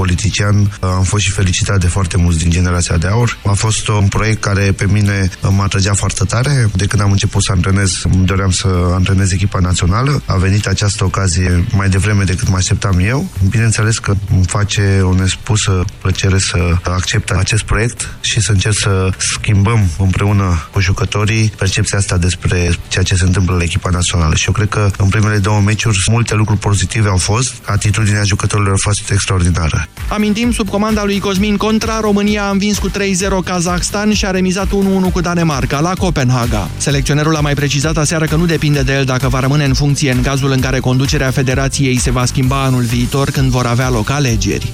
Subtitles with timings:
[0.00, 3.38] politician, am fost și felicitat de foarte mulți din generația de aur.
[3.44, 6.70] A fost un proiect care pe mine mă atrăgea foarte tare.
[6.74, 10.22] De când am început să antrenez, îmi doream să antrenez echipa națională.
[10.26, 13.30] A venit această ocazie mai devreme decât mă așteptam eu.
[13.48, 19.10] Bineînțeles că îmi face o nespusă plăcere să accept acest proiect și să încerc să
[19.16, 24.34] schimbăm împreună cu jucătorii percepția asta despre ceea ce se întâmplă la echipa națională.
[24.34, 27.54] Și eu cred că în primele două meciuri multe lucruri pozitive au fost.
[27.64, 29.87] Atitudinea jucătorilor a fost extraordinară.
[30.08, 32.92] Amintim, sub comanda lui Cosmin Contra, România a învins cu 3-0
[33.44, 34.70] Kazakhstan și a remizat 1-1
[35.12, 36.68] cu Danemarca la Copenhaga.
[36.76, 40.12] Selecționerul a mai precizat aseară că nu depinde de el dacă va rămâne în funcție
[40.12, 44.10] în cazul în care conducerea federației se va schimba anul viitor când vor avea loc
[44.10, 44.70] alegeri.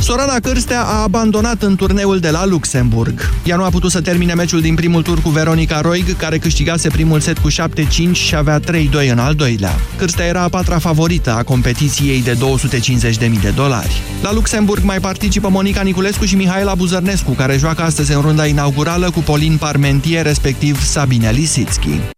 [0.00, 3.30] Sorana Cârstea a abandonat în turneul de la Luxemburg.
[3.44, 6.88] Ea nu a putut să termine meciul din primul tur cu Veronica Roig, care câștigase
[6.88, 7.54] primul set cu 7-5
[8.12, 8.64] și avea 3-2
[9.10, 9.74] în al doilea.
[9.96, 12.38] Cârstea era a patra favorită a competiției de
[13.28, 14.02] 250.000 de dolari.
[14.22, 19.10] La Luxemburg mai participă Monica Niculescu și Mihaela Buzărnescu, care joacă astăzi în runda inaugurală
[19.10, 22.15] cu Polin Parmentier, respectiv Sabine Lisitski.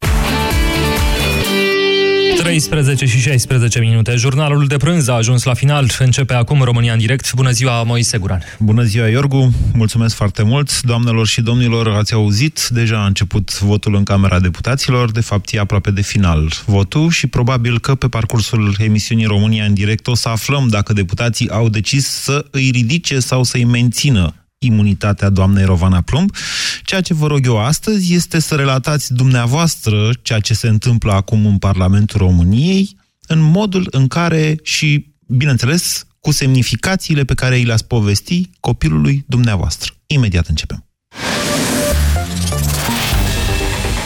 [2.48, 4.14] 13 și 16 minute.
[4.16, 5.90] Jurnalul de prânz a ajuns la final.
[5.98, 7.34] Începe acum România în direct.
[7.34, 8.42] Bună ziua, Moise Guran.
[8.58, 9.52] Bună ziua, Iorgu.
[9.72, 10.82] Mulțumesc foarte mult.
[10.82, 15.10] Doamnelor și domnilor, ați auzit, deja a început votul în Camera Deputaților.
[15.10, 19.74] De fapt, e aproape de final votul și probabil că pe parcursul emisiunii România în
[19.74, 24.34] direct o să aflăm dacă deputații au decis să îi ridice sau să îi mențină
[24.58, 26.34] imunitatea doamnei Rovana Plumb.
[26.82, 31.46] Ceea ce vă rog eu astăzi este să relatați dumneavoastră ceea ce se întâmplă acum
[31.46, 37.86] în Parlamentul României, în modul în care și, bineînțeles, cu semnificațiile pe care îi le-ați
[37.86, 39.92] povesti copilului dumneavoastră.
[40.06, 40.84] Imediat începem.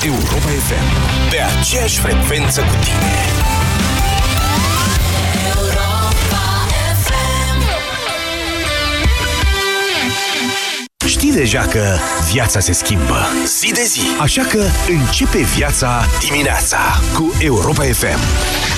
[0.05, 1.31] Europa FM.
[1.31, 3.62] Pe aceeași frecvență cu tine.
[11.13, 11.97] Știi deja că
[12.33, 13.27] viața se schimbă
[13.61, 14.01] zi de zi.
[14.21, 16.79] Așa că începe viața dimineața
[17.15, 18.19] cu Europa FM.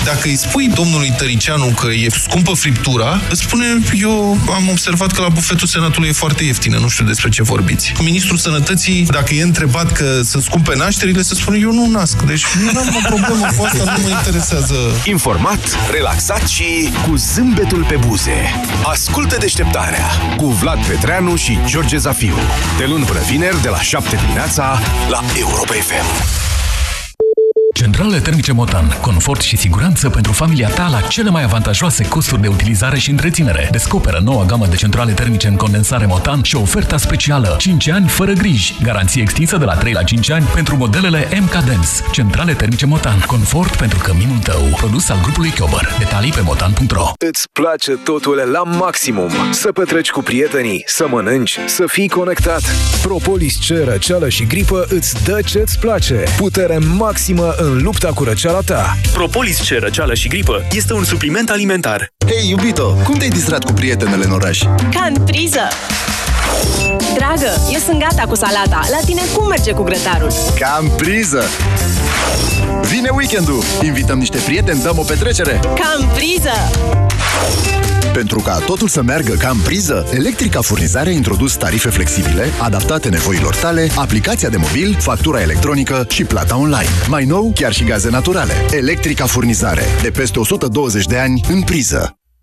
[0.05, 3.65] Dacă îi spui domnului Tăricianu că e scumpă friptura, îți spune,
[4.01, 7.93] eu am observat că la bufetul Senatului e foarte ieftină, nu știu despre ce vorbiți.
[7.97, 12.21] Cu ministrul Sănătății, dacă e întrebat că sunt scumpe nașterile, se spune, eu nu nasc.
[12.21, 14.75] Deci nu am o problemă cu asta, nu mă interesează.
[15.03, 18.61] Informat, relaxat și cu zâmbetul pe buze.
[18.83, 20.05] Ascultă deșteptarea
[20.37, 22.35] cu Vlad Petreanu și George Zafiu.
[22.77, 26.54] De luni până vineri, de la 7 dimineața, la Europa FM.
[27.75, 28.97] Centrale termice Motan.
[29.01, 33.67] Confort și siguranță pentru familia ta la cele mai avantajoase costuri de utilizare și întreținere.
[33.71, 38.31] Descoperă noua gamă de centrale termice în condensare Motan și oferta specială 5 ani fără
[38.31, 38.75] griji.
[38.83, 41.89] Garanție extinsă de la 3 la 5 ani pentru modelele MK Dance.
[42.11, 43.23] Centrale termice Motan.
[43.27, 44.61] Confort pentru căminul tău.
[44.77, 45.95] Produs al grupului Chiober.
[45.99, 49.31] Detalii pe motan.ro Îți place totul la maximum.
[49.51, 52.61] Să petreci cu prietenii, să mănânci, să fii conectat.
[53.01, 56.23] Propolis C, răceală și gripă îți dă ce-ți place.
[56.37, 58.97] Putere maximă în lupta cu răceala ta.
[59.13, 62.07] Propolis C, răceală și gripă este un supliment alimentar.
[62.27, 64.59] Hei, iubito, cum te-ai distrat cu prietenele în oraș?
[64.91, 65.67] Ca în priză!
[67.15, 68.79] Dragă, eu sunt gata cu salata.
[68.89, 70.31] La tine cum merge cu grătarul?
[70.59, 71.43] Ca în priză!
[72.81, 73.63] Vine weekendul!
[73.83, 75.59] Invităm niște prieteni, dăm o petrecere!
[75.61, 76.51] Ca în priză!
[78.13, 83.09] Pentru ca totul să meargă ca în priză, Electrica Furnizare a introdus tarife flexibile, adaptate
[83.09, 86.89] nevoilor tale, aplicația de mobil, factura electronică și plata online.
[87.07, 88.53] Mai nou, chiar și gaze naturale.
[88.71, 89.83] Electrica Furnizare.
[90.01, 92.17] De peste 120 de ani în priză.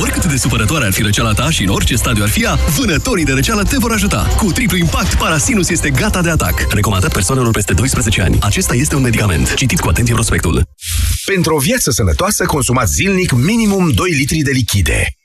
[0.00, 3.24] Oricât de supărătoare ar fi răceala ta și în orice stadiu ar fi ea, vânătorii
[3.24, 4.28] de răceală te vor ajuta.
[4.36, 6.66] Cu triplu impact, Parasinus este gata de atac.
[6.70, 8.38] Recomandat persoanelor peste 12 ani.
[8.40, 9.54] Acesta este un medicament.
[9.54, 10.62] Citiți cu atenție prospectul.
[11.24, 15.16] Pentru o viață sănătoasă, consumați zilnic minimum 2 litri de lichide.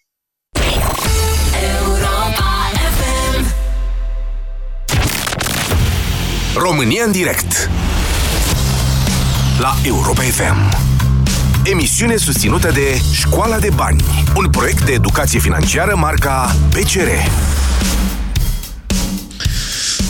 [6.55, 7.69] România în direct
[9.59, 10.90] La Europa FM
[11.63, 14.03] Emisiune susținută de Școala de Bani
[14.35, 17.09] Un proiect de educație financiară marca PCR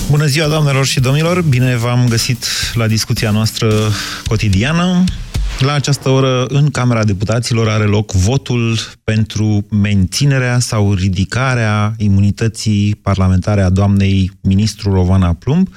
[0.10, 1.42] Bună ziua, doamnelor și domnilor!
[1.42, 3.92] Bine v-am găsit la discuția noastră
[4.28, 5.04] cotidiană.
[5.62, 13.62] La această oră, în Camera Deputaților, are loc votul pentru menținerea sau ridicarea imunității parlamentare
[13.62, 15.68] a doamnei ministru Rovana Plumb,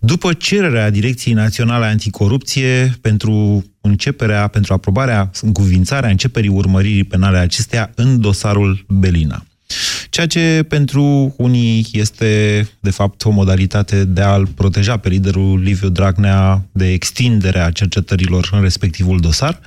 [0.00, 8.20] după cererea Direcției Naționale Anticorupție pentru începerea, pentru aprobarea, încuvințarea începerii urmăririi penale acesteia în
[8.20, 9.44] dosarul Belina.
[10.14, 15.88] Ceea ce pentru unii este, de fapt, o modalitate de a-l proteja pe liderul Liviu
[15.88, 19.60] Dragnea de extinderea cercetărilor în respectivul dosar.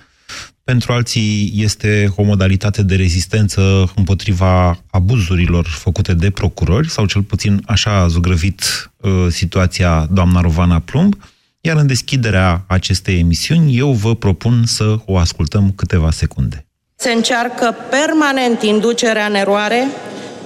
[0.64, 7.62] Pentru alții este o modalitate de rezistență împotriva abuzurilor făcute de procurori, sau cel puțin
[7.66, 11.16] așa a zugrăvit uh, situația doamna Rovana Plumb.
[11.62, 16.66] Iar în deschiderea acestei emisiuni, eu vă propun să o ascultăm câteva secunde.
[16.96, 19.88] Se încearcă permanent inducerea în eroare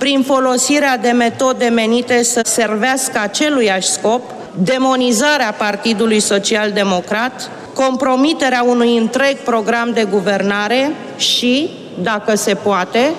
[0.01, 4.21] prin folosirea de metode menite să servească aceluiași scop,
[4.57, 11.69] demonizarea Partidului Social Democrat, compromiterea unui întreg program de guvernare și,
[12.01, 13.11] dacă se poate,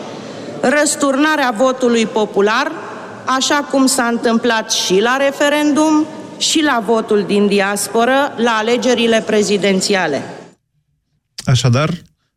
[0.61, 2.73] răsturnarea votului popular,
[3.25, 6.06] așa cum s-a întâmplat și la referendum
[6.37, 10.23] și la votul din diasporă la alegerile prezidențiale.
[11.44, 11.90] Așadar,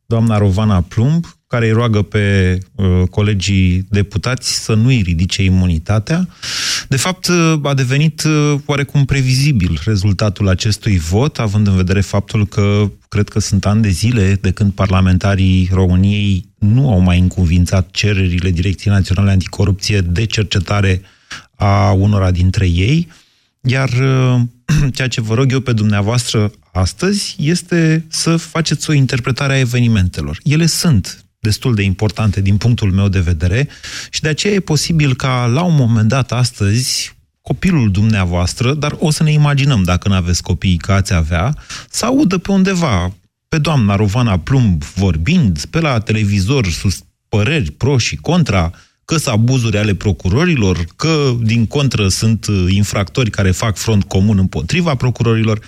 [0.06, 6.28] doamna Rovana Plumb, care îi roagă pe uh, colegii deputați să nu-i ridice imunitatea.
[6.88, 12.48] De fapt, uh, a devenit uh, oarecum previzibil rezultatul acestui vot, având în vedere faptul
[12.48, 17.92] că cred că sunt ani de zile de când parlamentarii României nu au mai încuvințat
[17.92, 21.02] cererile Direcției Naționale Anticorupție de cercetare
[21.56, 23.08] a unora dintre ei,
[23.62, 24.42] iar uh,
[24.96, 30.40] ceea ce vă rog eu pe dumneavoastră astăzi este să faceți o interpretare a evenimentelor.
[30.44, 33.68] Ele sunt destul de importante din punctul meu de vedere
[34.10, 39.12] și de aceea e posibil ca la un moment dat astăzi copilul dumneavoastră, dar o
[39.12, 41.58] să ne imaginăm dacă nu aveți copii ca ați avea,
[41.90, 43.14] să audă pe undeva
[43.48, 47.00] pe doamna Rovana Plumb vorbind pe la televizor sus
[47.30, 48.72] păreri pro și contra,
[49.06, 54.96] că sunt abuzuri ale procurorilor, că din contră sunt infractori care fac front comun împotriva
[54.96, 55.60] procurorilor.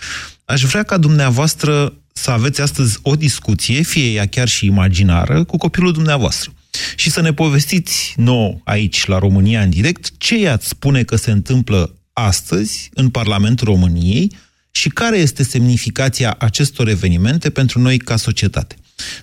[0.46, 5.58] Aș vrea ca dumneavoastră să aveți astăzi o discuție, fie ea chiar și imaginară, cu
[5.58, 6.52] copilul dumneavoastră.
[6.96, 11.32] Și să ne povestiți nou aici, la România în direct, ce i-ați spune că se
[11.32, 14.36] întâmplă astăzi în Parlamentul României
[14.72, 18.76] și care este semnificația acestor evenimente pentru noi ca societate.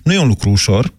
[0.03, 0.93] Nu e un lucru ușor,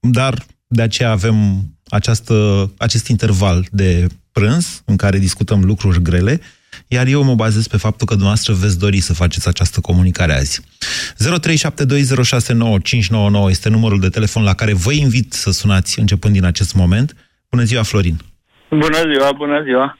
[0.00, 6.40] dar de aceea avem această, acest interval de prânz în care discutăm lucruri grele
[6.86, 10.60] iar eu mă bazez pe faptul că dumneavoastră veți dori să faceți această comunicare azi.
[13.44, 17.14] 0372069599 este numărul de telefon la care vă invit să sunați începând din acest moment.
[17.50, 18.16] Bună ziua, Florin!
[18.70, 19.98] Bună ziua, bună ziua!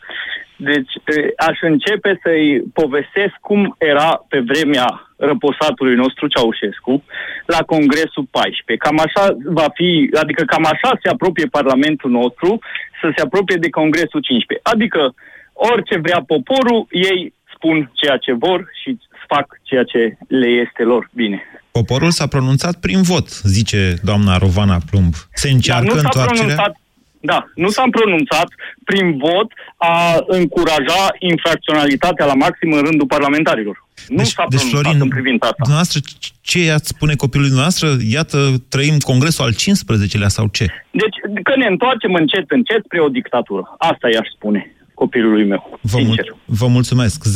[0.60, 0.92] Deci
[1.36, 7.04] aș începe să-i povestesc cum era pe vremea răposatului nostru Ceaușescu
[7.46, 8.84] la Congresul 14.
[8.84, 12.58] Cam așa va fi, adică cam așa se apropie Parlamentul nostru
[13.00, 14.68] să se apropie de Congresul 15.
[14.72, 15.14] Adică
[15.58, 21.08] orice vrea poporul, ei spun ceea ce vor și fac ceea ce le este lor
[21.12, 21.42] bine.
[21.70, 25.14] Poporul s-a pronunțat prin vot, zice doamna Rovana Plumb.
[25.32, 26.54] Se încearcă da, nu întoarcerea?
[26.54, 26.80] Pronunțat,
[27.20, 28.48] da, nu s-a pronunțat
[28.84, 33.86] prin vot a încuraja infracționalitatea la maxim în rândul parlamentarilor.
[34.08, 35.62] Nu deci, s-a deci, Florin, în privința asta.
[35.62, 36.00] Dumneavoastră,
[36.40, 37.96] ce i-ați spune copilului noastră?
[38.10, 38.38] Iată,
[38.68, 40.66] trăim congresul al 15-lea sau ce?
[40.90, 43.74] Deci, că ne întoarcem încet, încet spre o dictatură.
[43.78, 44.72] Asta i-aș spune
[45.02, 45.62] copilului meu.
[45.92, 47.18] Vă, mul- vă mulțumesc.
[47.26, 47.30] 0372069599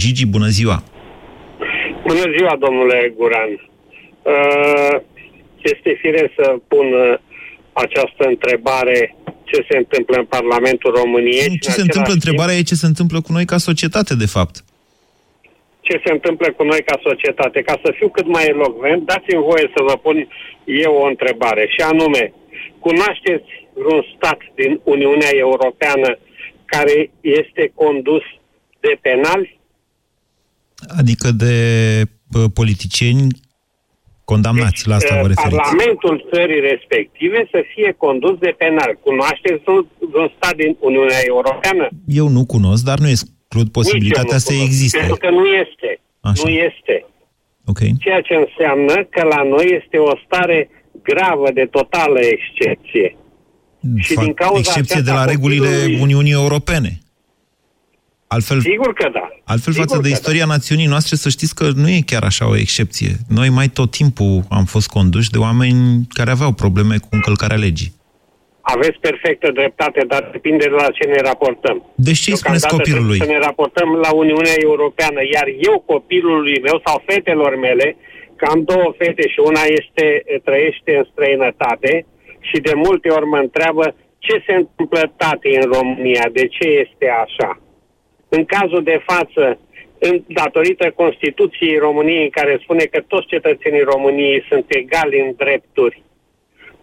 [0.00, 0.82] Gigi, bună ziua!
[2.06, 3.50] Bună ziua, domnule Guran!
[4.32, 4.94] Uh,
[5.72, 7.18] este fire să pun uh,
[7.72, 11.58] această întrebare ce se întâmplă în Parlamentul României.
[11.58, 12.12] Ce se întâmplă?
[12.12, 14.54] Întrebarea e ce se întâmplă cu noi ca societate, de fapt.
[15.80, 17.58] Ce se întâmplă cu noi ca societate?
[17.62, 20.16] Ca să fiu cât mai elocvent, dați-mi voie să vă pun
[20.64, 22.32] eu o întrebare, și anume,
[22.78, 26.18] cunoașteți vreun stat din Uniunea Europeană
[26.64, 28.22] care este condus
[28.80, 29.60] de penali?
[30.98, 31.54] Adică de
[32.54, 33.26] politicieni
[34.24, 35.60] condamnați, la asta vă deci, referiți.
[35.62, 38.98] Parlamentul țării respective să fie condus de penal.
[39.02, 39.62] Cunoașteți
[40.10, 41.88] vreun stat din Uniunea Europeană?
[42.06, 44.98] Eu nu cunosc, dar nu exclud posibilitatea să existe.
[44.98, 46.00] Pentru că nu este.
[46.20, 46.42] Așa.
[46.44, 47.06] Nu este.
[47.66, 47.92] Okay.
[48.00, 50.70] Ceea ce înseamnă că la noi este o stare
[51.02, 53.16] gravă de totală excepție.
[53.98, 56.00] Și din cauza excepție de la regulile copilului...
[56.00, 56.90] Uniunii Europene.
[58.26, 59.26] Altfel, Sigur că da.
[59.44, 60.52] Altfel, Sigur față de istoria da.
[60.54, 63.10] națiunii noastre, să știți că nu e chiar așa o excepție.
[63.38, 67.92] Noi mai tot timpul am fost conduși de oameni care aveau probleme cu încălcarea legii.
[68.60, 71.76] Aveți perfectă dreptate, dar depinde de la ce ne raportăm.
[72.08, 73.18] Deci ce îi spuneți Deocamdată copilului?
[73.18, 77.96] trebuie Să ne raportăm la Uniunea Europeană, iar eu copilului meu sau fetelor mele,
[78.38, 80.06] că am două fete și una este,
[80.48, 81.92] trăiește în străinătate
[82.48, 87.08] și de multe ori mă întreabă ce se întâmplă tate în România, de ce este
[87.24, 87.60] așa.
[88.28, 89.58] În cazul de față,
[89.98, 96.02] în, datorită Constituției României care spune că toți cetățenii României sunt egali în drepturi,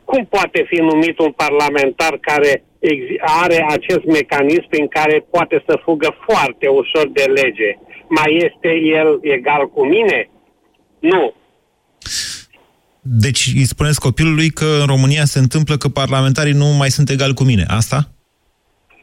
[0.09, 5.81] cum poate fi numit un parlamentar care exi- are acest mecanism prin care poate să
[5.83, 7.77] fugă foarte ușor de lege?
[8.07, 10.29] Mai este el egal cu mine?
[10.99, 11.33] Nu.
[13.01, 17.33] Deci îi spuneți copilului că în România se întâmplă că parlamentarii nu mai sunt egali
[17.33, 17.65] cu mine.
[17.67, 18.09] Asta?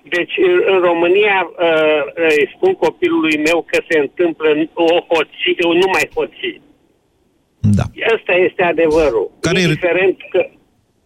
[0.09, 1.39] Deci, în- în România,
[1.69, 2.01] uh,
[2.39, 6.61] îi spun copilului meu că se întâmplă o hoție, numai hoții.
[7.61, 7.83] Da.
[8.15, 9.31] Ăsta este adevărul.
[9.41, 10.41] Care e- Indiferent că...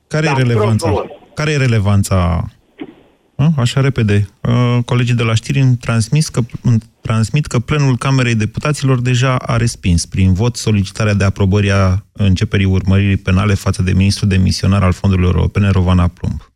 [0.09, 0.87] Care Da, e relevanța?
[0.87, 1.07] frumos.
[1.35, 2.45] Care e relevanța?
[3.41, 4.29] A, așa repede.
[4.41, 9.37] A, colegii de la știri îmi transmis că, îmi transmit că plenul Camerei Deputaților deja
[9.37, 14.83] a respins prin vot solicitarea de aprobări a începerii urmăririi penale față de ministrul demisionar
[14.83, 16.51] al fondurilor europene, Rovana Plumb.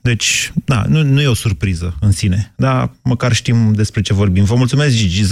[0.00, 4.44] Deci, da, nu, nu e o surpriză în sine, dar măcar știm despre ce vorbim.
[4.44, 5.24] Vă mulțumesc, Gigi.
[5.24, 5.28] 0372069599.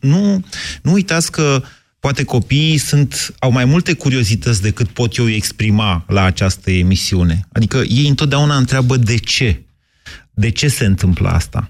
[0.00, 0.44] Nu,
[0.82, 1.62] nu uitați că
[2.04, 7.36] poate copiii sunt, au mai multe curiozități decât pot eu exprima la această emisiune.
[7.52, 9.62] Adică ei întotdeauna întreabă de ce.
[10.34, 11.68] De ce se întâmplă asta?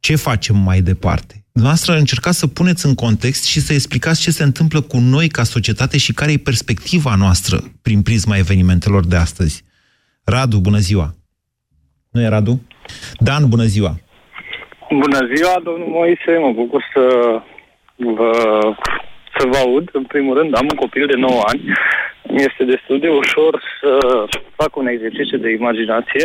[0.00, 1.34] Ce facem mai departe?
[1.52, 5.42] Dumneavoastră încercați să puneți în context și să explicați ce se întâmplă cu noi ca
[5.42, 9.64] societate și care e perspectiva noastră prin prisma evenimentelor de astăzi.
[10.24, 11.14] Radu, bună ziua!
[12.10, 12.62] Nu e Radu?
[13.18, 14.00] Dan, bună ziua!
[14.88, 17.02] Bună ziua, domnul Moise, mă bucur să
[17.96, 18.30] vă,
[19.42, 19.88] să vă aud.
[19.92, 21.62] În primul rând, am un copil de 9 ani.
[22.28, 23.98] Mi este destul de ușor să
[24.56, 26.24] fac un exercițiu de imaginație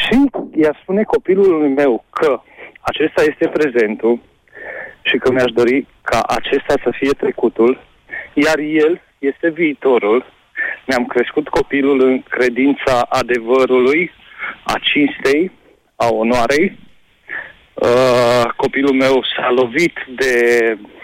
[0.00, 0.16] și
[0.62, 2.40] i-a spune copilului meu că
[2.80, 4.20] acesta este prezentul
[5.02, 7.80] și că mi-aș dori ca acesta să fie trecutul,
[8.34, 10.26] iar el este viitorul.
[10.86, 14.10] Mi-am crescut copilul în credința adevărului,
[14.64, 15.50] a cinstei,
[15.96, 16.78] a onoarei,
[17.74, 20.34] Uh, copilul meu s-a lovit de,
[20.72, 20.99] uh,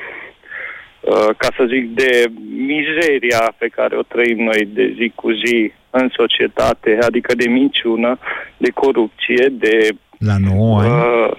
[1.36, 2.25] ca să zic, de
[2.66, 8.18] mizeria pe care o trăim noi de zi cu zi în societate, adică de minciună,
[8.56, 9.88] de corupție, de...
[10.18, 10.90] La 9 ani?
[10.90, 11.30] Uh,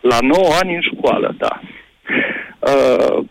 [0.00, 1.60] la 9 ani în școală, da.
[2.58, 3.24] Uh,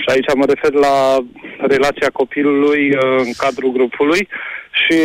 [0.00, 1.16] și aici mă refer la
[1.58, 4.28] relația copilului uh, în cadrul grupului
[4.76, 4.98] și...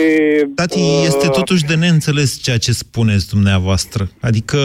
[0.55, 4.09] Tati, uh, este totuși de neînțeles ceea ce spuneți dumneavoastră.
[4.21, 4.57] Adică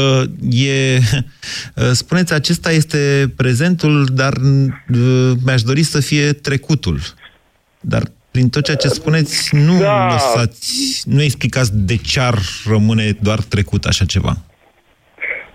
[0.50, 0.98] e...
[2.02, 6.98] Spuneți, acesta este prezentul, dar uh, mi-aș dori să fie trecutul.
[7.80, 10.08] Dar prin tot ceea ce spuneți, nu Da.
[10.12, 14.36] lăsați, nu explicați de ce ar rămâne doar trecut așa ceva.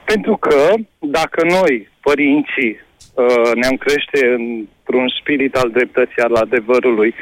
[0.05, 2.79] Pentru că dacă noi, părinții,
[3.13, 7.15] uh, ne-am crește într-un spirit al dreptății, al adevărului, uh,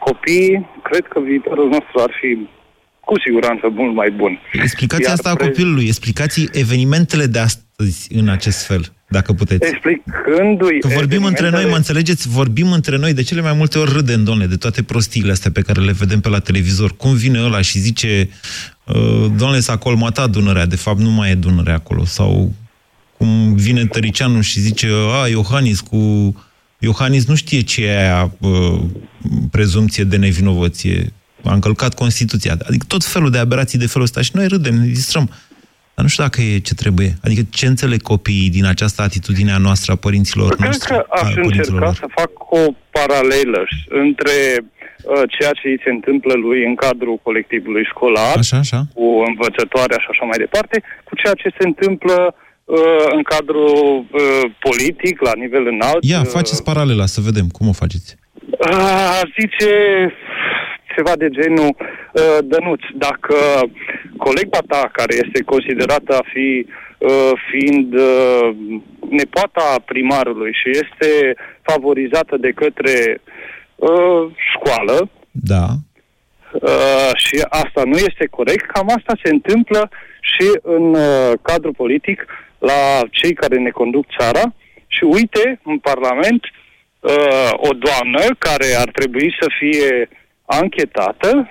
[0.00, 2.48] copiii, cred că viitorul nostru ar fi
[3.04, 4.38] cu siguranță mult mai bun.
[4.52, 9.70] Explicați Iar asta pre- copilului, explicați evenimentele de astăzi în acest fel, dacă puteți.
[9.70, 10.78] Explicându-i...
[10.80, 12.28] Că vorbim între noi, mă evenimentele- înțelegeți?
[12.28, 15.62] Vorbim între noi, de cele mai multe ori râdem, domnule, de toate prostiile astea pe
[15.62, 16.96] care le vedem pe la televizor.
[16.96, 18.28] Cum vine ăla și zice,
[18.86, 18.94] uh,
[19.36, 22.04] domnule, s-a colmatat Dunărea, de fapt nu mai e Dunărea acolo.
[22.04, 22.52] Sau
[23.16, 24.88] cum vine Tăricianu și zice,
[25.22, 26.34] a, Iohannis cu...
[26.80, 28.80] Iohannis nu știe ce e aia uh,
[29.50, 31.12] prezumție de nevinovăție.
[31.44, 32.52] A încălcat Constituția.
[32.68, 34.20] Adică tot felul de aberații de felul ăsta.
[34.20, 35.26] Și noi râdem, ne distrăm.
[35.94, 37.14] Dar nu știu dacă e ce trebuie.
[37.24, 40.88] Adică ce înțeleg copiii din această atitudine a noastră, a părinților Cred noștri?
[40.88, 41.94] că aș a părinților încerca lor?
[41.94, 47.84] să fac o paralelă între uh, ceea ce îi se întâmplă lui în cadrul colectivului
[47.92, 48.80] școlar, Așa, așa.
[48.94, 52.48] cu învățătoarea și așa mai departe, cu ceea ce se întâmplă uh,
[53.12, 56.04] în cadrul uh, politic, la nivel înalt.
[56.04, 57.46] Ia, uh, faceți paralela, să vedem.
[57.48, 58.16] Cum o faceți?
[58.60, 59.72] aș, zice
[60.94, 63.34] ceva de genul uh, Dănuț, dacă
[64.16, 66.66] colega ta, care este considerată a fi
[66.98, 68.48] uh, fiind uh,
[69.10, 73.20] nepoata primarului și este favorizată de către
[73.76, 74.22] uh,
[74.52, 75.66] școală, Da.
[76.60, 79.90] Uh, și asta nu este corect, cam asta se întâmplă
[80.20, 82.26] și în uh, cadrul politic
[82.58, 84.54] la cei care ne conduc țara
[84.86, 86.42] și uite, în Parlament,
[87.00, 90.08] uh, o doamnă care ar trebui să fie
[90.44, 91.48] anchetată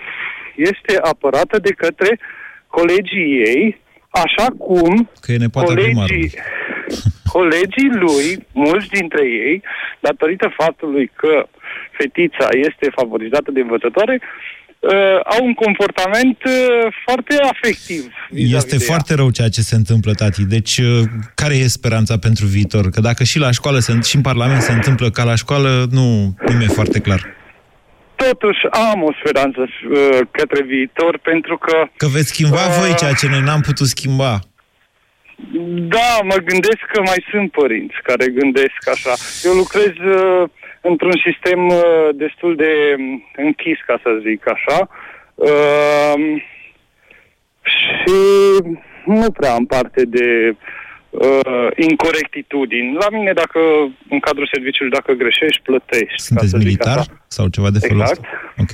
[0.55, 2.19] este apărată de către
[2.67, 6.31] colegii ei, așa cum Că e nepoata colegii, primarului.
[7.37, 9.61] colegii lui, mulți dintre ei,
[9.99, 11.47] datorită faptului că
[11.91, 14.21] fetița este favorizată de învățătoare,
[14.79, 18.01] uh, au un comportament uh, foarte afectiv.
[18.29, 18.87] vis-a-vis Este de ea.
[18.91, 20.45] foarte rău ceea ce se întâmplă, tati.
[20.45, 21.01] Deci, uh,
[21.35, 22.89] care e speranța pentru viitor?
[22.89, 26.33] Că dacă și la școală se, și în Parlament se întâmplă ca la școală, nu,
[26.47, 27.37] nu mi-e foarte clar.
[28.15, 32.75] Totuși am o speranță uh, către viitor pentru că Că veți schimba Uh.
[32.79, 34.39] voi ceea ce noi n-am putut schimba.
[35.95, 39.13] Da, mă gândesc că mai sunt părinți care gândesc așa.
[39.43, 40.49] Eu lucrez uh,
[40.81, 44.89] într-un sistem uh, destul de um, închis, ca să zic așa.
[45.35, 46.13] Uh,
[47.61, 48.19] și
[49.05, 50.55] nu prea am parte de
[51.09, 52.93] uh, incorectitudini.
[52.93, 53.59] La mine, dacă
[54.09, 56.21] în cadrul serviciului, dacă greșești, plătești.
[56.21, 57.23] Sunteți ca să zic militar așa.
[57.27, 58.19] sau ceva de felul Exact.
[58.19, 58.27] ăsta?
[58.57, 58.71] Ok.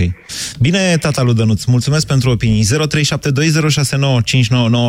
[0.61, 2.63] Bine, tata lui Dănuț, mulțumesc pentru opinii.
[2.63, 2.67] 0372069599.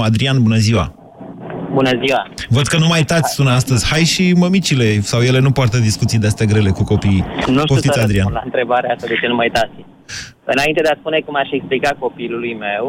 [0.05, 0.95] Adrian, bună ziua!
[1.79, 2.21] Bună ziua!
[2.57, 3.83] Văd că nu mai tați sună astăzi.
[3.93, 7.25] Hai și mămicile, sau ele nu poartă discuții de-astea grele cu copiii.
[7.57, 8.27] Nu știu Poftiți, să Adrian.
[8.27, 9.79] răspund la întrebarea asta de ce nu mai dați.
[10.55, 12.85] Înainte de a spune cum aș explica copilului meu,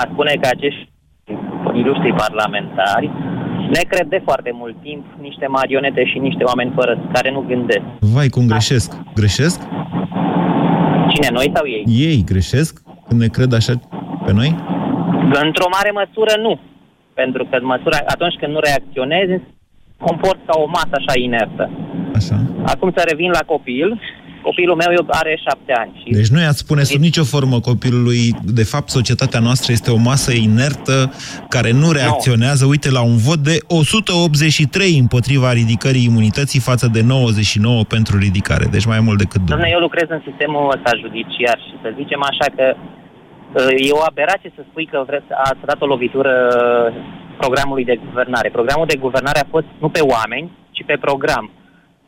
[0.00, 0.84] a spune că acești
[1.80, 3.08] iluștri parlamentari
[3.76, 7.84] ne cred de foarte mult timp niște marionete și niște oameni fără care nu gândesc.
[8.14, 8.88] Vai, cum greșesc.
[9.14, 9.58] Greșesc?
[11.12, 11.84] Cine, noi sau ei?
[12.08, 12.72] Ei greșesc
[13.08, 13.72] când ne cred așa
[14.26, 14.50] pe noi?
[15.44, 16.52] Într-o mare măsură nu.
[17.14, 19.42] Pentru că în măsura, atunci când nu reacționezi,
[20.06, 21.70] comport ca o masă așa inertă.
[22.14, 22.36] Așa.
[22.64, 24.00] Acum să revin la copil.
[24.42, 28.22] Copilul meu eu are șapte ani și Deci nu i-ați spune sub nicio formă copilului,
[28.44, 31.12] de fapt societatea noastră este o masă inertă
[31.48, 37.84] care nu reacționează, uite, la un vot de 183 împotriva ridicării imunității față de 99
[37.84, 39.74] pentru ridicare, deci mai mult decât Domnule, dublu.
[39.74, 43.01] eu lucrez în sistemul ăsta judiciar și să zicem așa că uh,
[43.88, 46.32] e o aberație să spui că vreți, ați dat o lovitură
[47.36, 48.48] programului de guvernare.
[48.58, 51.50] Programul de guvernare a fost nu pe oameni, ci pe program.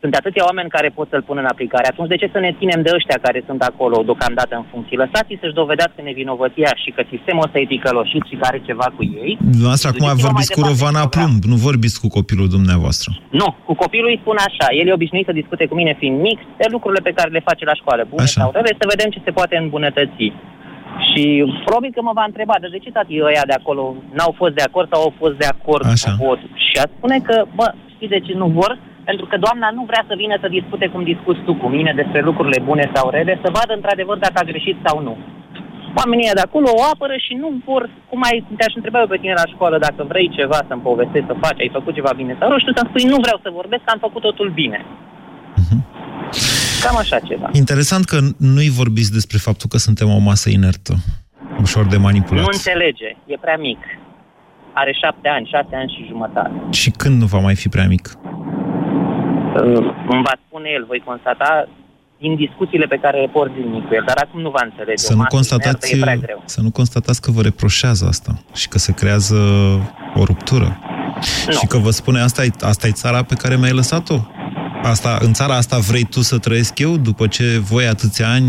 [0.04, 1.86] Sunt atâția oameni care pot să-l pună în aplicare.
[1.88, 5.00] Atunci de ce să ne ținem de ăștia care sunt acolo deocamdată în funcție?
[5.04, 9.02] Lăsați-i să-și dovedească nevinovăția și că sistemul ăsta e ticăloșit și că are ceva cu
[9.24, 9.32] ei.
[9.54, 13.08] Dumneavoastră acum Duceți-vă vorbiți mai cu departe Rovana Plumb, nu vorbiți cu copilul dumneavoastră.
[13.40, 14.66] Nu, cu copilul îi spun așa.
[14.80, 17.64] El e obișnuit să discute cu mine fiind mic de lucrurile pe care le face
[17.70, 18.40] la școală, bune Așa.
[18.40, 20.26] sau rele, să vedem ce se poate îmbunătăți.
[21.08, 21.22] Și
[21.64, 23.82] probabil că mă va întreba, dar de ce tati ăia de acolo
[24.16, 26.10] n-au fost de acord sau au fost de acord Așa.
[26.10, 26.50] cu votul?
[26.66, 28.72] Și a spune că, bă, știi de ce nu vor?
[29.08, 32.20] Pentru că doamna nu vrea să vină să discute cum discuți tu cu mine despre
[32.28, 35.16] lucrurile bune sau rele, să vadă într-adevăr dacă a greșit sau nu.
[36.00, 39.22] Oamenii ăia de acolo o apără și nu vor, cum ai, te-aș întreba eu pe
[39.22, 42.48] tine la școală, dacă vrei ceva să-mi povestești, să faci, ai făcut ceva bine sau
[42.50, 44.78] nu, știu să-mi spui, nu vreau să vorbesc, că am făcut totul bine.
[46.84, 47.48] Cam așa ceva.
[47.52, 50.94] Interesant că nu-i vorbiți despre faptul că suntem o masă inertă,
[51.60, 52.44] ușor de Nu manipulat.
[52.52, 53.78] înțelege, e prea mic.
[54.72, 56.52] Are șapte ani, șase ani și jumătate.
[56.70, 58.04] Și când nu va mai fi prea mic?
[58.14, 61.68] Uh, Îmi va spune el, voi constata
[62.18, 64.96] din discuțiile pe care le port zilnic cu el, dar acum nu va înțelege.
[64.96, 66.42] Să O nu, masă constatați, inertă E prea greu.
[66.44, 69.36] să nu constatați că vă reproșează asta și că se creează
[70.14, 70.78] o ruptură.
[71.46, 71.52] Nu.
[71.52, 74.18] Și că vă spune asta e, asta e țara pe care mi-ai lăsat-o.
[74.92, 78.48] Asta, în țara asta vrei tu să trăiesc eu după ce voi atâția ani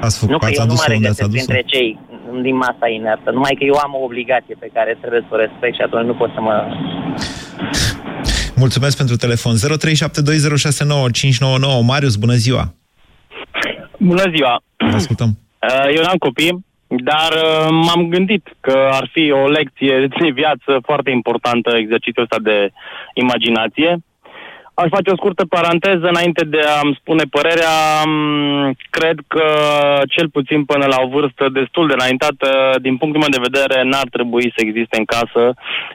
[0.00, 1.44] ați, făcut, Nu că ați eu nu mă adus-o unde ați regăsesc adus-o?
[1.52, 1.98] printre cei
[2.42, 5.74] din masa inertă, numai că eu am o obligație pe care trebuie să o respect
[5.74, 6.54] și atunci nu pot să mă...
[8.56, 9.54] Mulțumesc pentru telefon.
[9.56, 9.60] 0372069599.
[11.86, 12.74] Marius, bună ziua!
[13.98, 14.62] Bună ziua!
[14.90, 15.30] Vă ascultăm.
[15.58, 16.64] Uh, Eu n-am copii,
[17.10, 22.38] dar uh, m-am gândit că ar fi o lecție de viață foarte importantă exercițiul ăsta
[22.42, 22.70] de
[23.14, 23.98] imaginație.
[24.82, 27.76] Aș face o scurtă paranteză înainte de a-mi spune părerea.
[28.06, 29.46] Mm, Cred că
[30.14, 32.48] cel puțin până la o vârstă destul de înaintată,
[32.86, 35.44] din punctul meu de vedere, n-ar trebui să existe în casă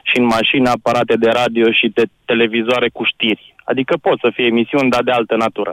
[0.08, 3.54] și în mașină aparate de radio și de televizoare cu știri.
[3.70, 5.72] Adică pot să fie emisiuni, dar de altă natură.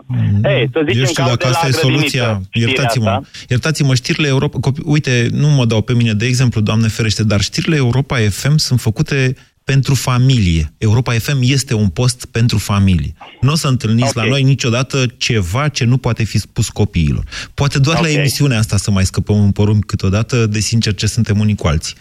[0.53, 1.03] Ei, să zicem Mm.
[1.03, 2.27] Eu știu că au dacă de la asta e grădiniță soluția.
[2.43, 3.09] știrea Iertați-mă.
[3.09, 3.21] asta.
[3.53, 4.57] Iertați-mă, știrile Europa...
[4.59, 4.81] Copi...
[4.85, 8.79] Uite, nu mă dau pe mine de exemplu, Doamne ferește, dar știrile Europa FM sunt
[8.79, 9.35] făcute
[9.73, 10.63] pentru familie.
[10.77, 13.13] Europa FM este un post pentru familie.
[13.41, 14.23] Nu o să întâlniți Ok.
[14.23, 17.23] la noi niciodată ceva ce nu poate fi spus copiilor.
[17.53, 18.15] Poate doar la Ok.
[18.15, 21.95] emisiunea asta să mai scăpăm în porumb câteodată, de sincer ce suntem unii cu alții.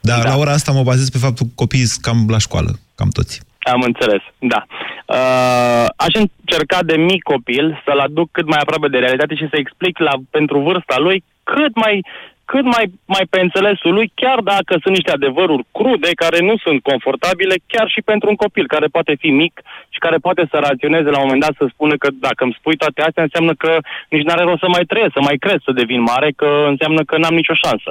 [0.00, 0.28] Dar Da.
[0.28, 3.40] la ora asta mă bazez pe faptul că copiii sunt cam la școală, cam toți.
[3.74, 4.66] Am înțeles, da.
[5.06, 9.56] Uh, aș încerca de mic copil să-l aduc cât mai aproape de realitate și să
[9.58, 12.04] explic la, pentru vârsta lui cât mai
[12.52, 16.78] cât mai, mai pe înțelesul lui, chiar dacă sunt niște adevăruri crude care nu sunt
[16.90, 19.54] confortabile, chiar și pentru un copil care poate fi mic
[19.94, 22.76] și care poate să raționeze la un moment dat să spună că dacă îmi spui
[22.82, 23.72] toate astea, înseamnă că
[24.14, 27.14] nici n-are rost să mai trăiesc, să mai cresc, să devin mare, că înseamnă că
[27.18, 27.90] n-am nicio șansă.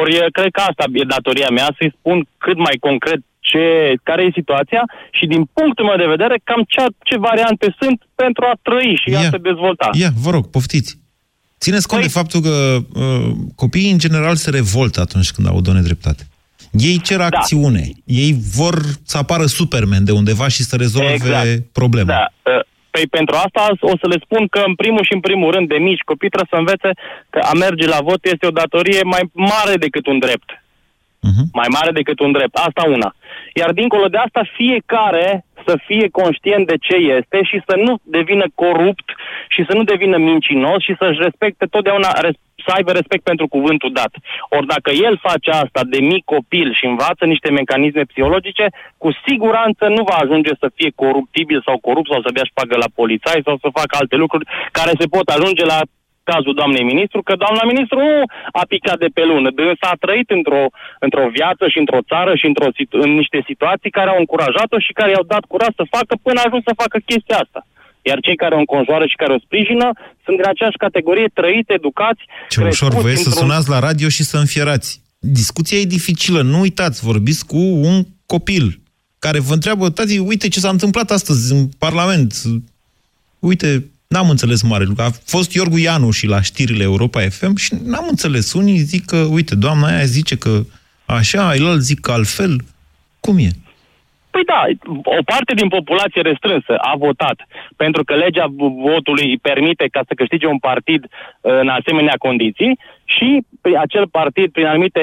[0.00, 4.22] Ori e- cred că asta e datoria mea, să-i spun cât mai concret ce, care
[4.22, 8.54] e situația și din punctul meu de vedere cam ce, ce variante sunt pentru a
[8.62, 9.88] trăi și a se dezvolta.
[9.92, 10.99] Ia, vă rog, poftiți.
[11.60, 12.10] Țineți cont păi...
[12.10, 16.22] de faptul că uh, copiii în general se revoltă atunci când au o nedreptate.
[16.72, 17.24] Ei cer da.
[17.24, 17.90] acțiune.
[18.04, 21.72] Ei vor să apară Superman de undeva și să rezolve exact.
[21.72, 22.12] problema.
[22.12, 22.52] Da.
[22.52, 25.68] Uh, Păi pentru asta o să le spun că în primul și în primul rând
[25.68, 26.90] de mici copii trebuie să învețe
[27.30, 30.48] că a merge la vot este o datorie mai mare decât un drept.
[31.28, 31.46] Uh-huh.
[31.52, 32.54] Mai mare decât un drept.
[32.56, 33.14] Asta una.
[33.54, 38.44] Iar dincolo de asta, fiecare să fie conștient de ce este și să nu devină
[38.54, 39.08] corupt
[39.48, 42.10] și să nu devină mincinos și să-și respecte totdeauna
[42.66, 44.12] să aibă respect pentru cuvântul dat.
[44.48, 48.66] Ori dacă el face asta de mic copil și învață niște mecanisme psihologice,
[49.02, 52.88] cu siguranță nu va ajunge să fie coruptibil sau corupt sau să dea șpagă la
[52.94, 55.80] polițai sau să facă alte lucruri care se pot ajunge la
[56.30, 58.12] cazul doamnei ministru, că doamna ministru nu
[58.60, 60.64] a picat de pe lună, însă a trăit într-o,
[61.04, 62.68] într-o viață și într-o țară și într-o,
[63.04, 66.46] în niște situații care au încurajat-o și care i-au dat curaj să facă până a
[66.46, 67.60] ajuns să facă chestia asta.
[68.08, 69.88] Iar cei care o înconjoară și care o sprijină
[70.24, 72.22] sunt din aceeași categorie, trăiți, educați.
[72.48, 74.88] Ce ușor voie să sunați la radio și să înfierați.
[75.18, 78.66] Discuția e dificilă, nu uitați, vorbiți cu un copil
[79.24, 82.32] care vă întreabă, tati, uite ce s-a întâmplat astăzi în Parlament.
[83.38, 85.02] Uite, n-am înțeles mare lucru.
[85.02, 88.52] A fost Iorgu Ianu și la știrile Europa FM și n-am înțeles.
[88.52, 90.60] Unii zic că, uite, doamna aia zice că
[91.06, 92.54] așa, el zic că altfel.
[93.20, 93.50] Cum e?
[94.30, 94.62] Păi da,
[95.18, 97.38] o parte din populație restrânsă a votat
[97.76, 98.46] pentru că legea
[98.90, 101.06] votului îi permite ca să câștige un partid
[101.40, 103.28] în asemenea condiții și
[103.80, 105.00] acel partid, prin anumite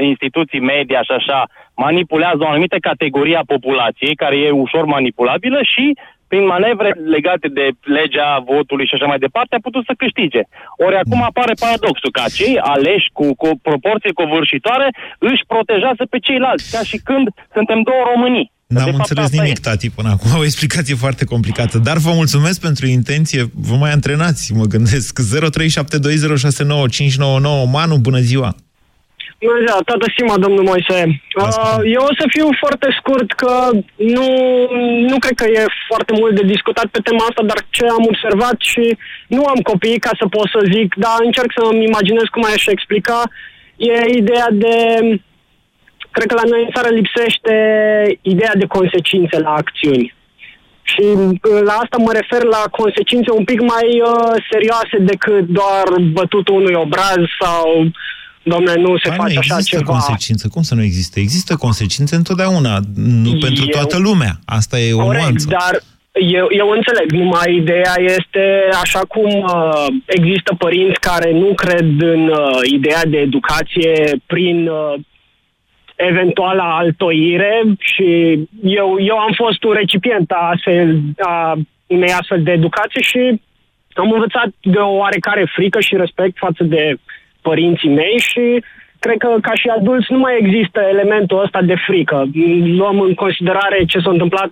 [0.00, 5.96] instituții media și așa, manipulează o anumită categorie a populației care e ușor manipulabilă și
[6.30, 7.66] prin manevre legate de
[7.98, 10.42] legea votului și așa mai departe, a putut să câștige.
[10.86, 14.88] Ori acum apare paradoxul că cei aleși cu, cu proporție covârșitoare
[15.30, 17.24] își protejează pe ceilalți, ca și când
[17.56, 18.48] suntem două Românii.
[18.74, 19.60] N-am înțeles nimic, e.
[19.68, 20.30] tati, până acum.
[20.40, 21.76] O explicație foarte complicată.
[21.78, 23.42] Dar vă mulțumesc pentru intenție.
[23.68, 25.12] Vă mai antrenați, mă gândesc.
[25.20, 25.24] 0372069599.
[27.76, 28.50] Manu, bună ziua!
[29.46, 30.98] Bună ziua, toată stima, domnul Moise.
[31.42, 33.52] Uh, eu o să fiu foarte scurt, că
[34.16, 34.28] nu,
[35.10, 38.56] nu cred că e foarte mult de discutat pe tema asta, dar ce am observat
[38.70, 38.84] și
[39.34, 43.20] nu am copii ca să pot să zic, dar încerc să-mi imaginez cum aș explica,
[43.76, 44.74] e ideea de...
[46.10, 47.54] Cred că la noi în țară lipsește
[48.22, 50.14] ideea de consecințe la acțiuni.
[50.82, 55.86] Și uh, la asta mă refer la consecințe un pic mai uh, serioase decât doar
[56.18, 57.64] bătutul unui obraz sau
[58.42, 59.90] domnule, nu se Hai, face așa există ceva.
[59.90, 60.48] consecință.
[60.48, 61.20] Cum să nu existe?
[61.20, 63.38] Există consecințe întotdeauna, nu eu...
[63.38, 64.32] pentru toată lumea.
[64.44, 65.46] Asta e o Corect, nuanță.
[65.48, 72.00] dar eu, eu înțeleg, numai ideea este așa cum uh, există părinți care nu cred
[72.00, 74.94] în uh, ideea de educație prin uh,
[75.96, 82.50] eventuala altoire și eu, eu am fost un recipient a, astfel, a unei astfel de
[82.50, 83.40] educație și
[83.94, 86.94] am învățat de o oarecare frică și respect față de
[87.42, 88.64] părinții mei și
[88.98, 92.18] cred că ca și adulți nu mai există elementul ăsta de frică.
[92.80, 94.50] Luăm în considerare ce s-a întâmplat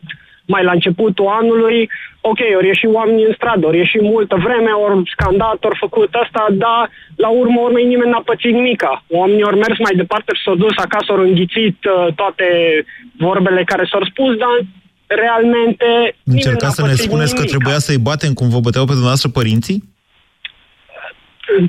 [0.54, 1.78] mai la începutul anului,
[2.20, 6.42] ok, ori ieși oamenii în stradă, ori ieși multă vreme, ori scandat, ori făcut asta,
[6.64, 6.80] dar
[7.24, 8.92] la urmă urmei nimeni n-a pățit nimica.
[9.18, 12.46] Oamenii ori mers mai departe și s-au dus acasă, ori înghițit uh, toate
[13.26, 14.54] vorbele care s-au spus, dar
[15.22, 15.88] realmente...
[16.24, 17.40] Încercați să ne spuneți nimica.
[17.40, 19.78] că trebuia să-i batem cum vă băteau pe dumneavoastră părinții?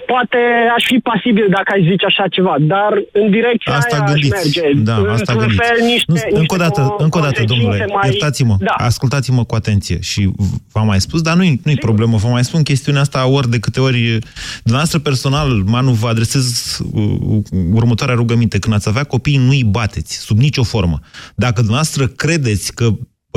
[0.06, 0.38] Poate
[0.76, 4.36] aș fi pasibil dacă aș zice așa ceva, dar în direcția asta aia gândiți.
[4.36, 4.68] aș merge.
[4.90, 5.62] Da, asta gândiți.
[5.62, 8.10] fel niște, nu, niște încă o dată, încă o dată, domnule, mai...
[8.10, 8.72] iertați-mă, da.
[8.72, 10.32] ascultați-mă cu atenție și
[10.72, 13.80] v-am mai spus, dar nu-i, nu-i problemă, vă mai spun chestiunea asta ori de câte
[13.80, 14.18] ori
[14.64, 17.42] dumneavoastră personal, Manu, vă adresez uh,
[17.74, 18.60] următoarea rugăminte.
[18.60, 21.00] Când ați avea copii, nu-i bateți, sub nicio formă.
[21.36, 22.90] Dacă dumneavoastră credeți că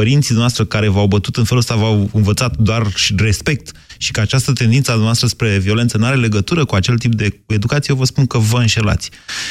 [0.03, 4.21] părinții noastre care v-au bătut în felul ăsta v-au învățat doar și respect și că
[4.21, 7.97] această tendință a noastră spre violență nu are legătură cu acel tip de educație, eu
[7.97, 9.11] vă spun că vă înșelați.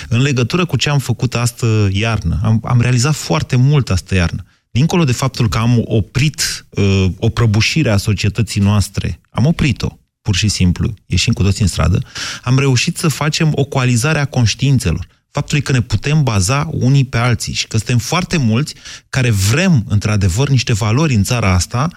[0.09, 4.45] În legătură cu ce am făcut astă iarnă, am, am realizat foarte mult astă iarnă.
[4.71, 10.35] Dincolo de faptul că am oprit uh, o prăbușire a societății noastre, am oprit-o, pur
[10.35, 11.99] și simplu, ieșim cu toți în stradă,
[12.43, 17.17] am reușit să facem o coalizare a conștiințelor faptului că ne putem baza unii pe
[17.17, 18.73] alții și că suntem foarte mulți
[19.09, 21.89] care vrem, într-adevăr, niște valori în țara asta,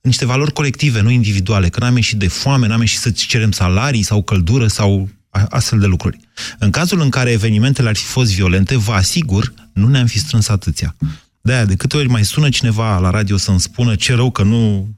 [0.00, 4.02] niște valori colective, nu individuale, că n-am ieșit de foame, n-am ieșit să cerem salarii
[4.02, 5.08] sau căldură sau
[5.48, 6.18] astfel de lucruri.
[6.58, 10.48] În cazul în care evenimentele ar fi fost violente, vă asigur, nu ne-am fi strâns
[10.48, 10.96] atâția.
[11.40, 14.88] De-aia, de câte ori mai sună cineva la radio să-mi spună ce rău că nu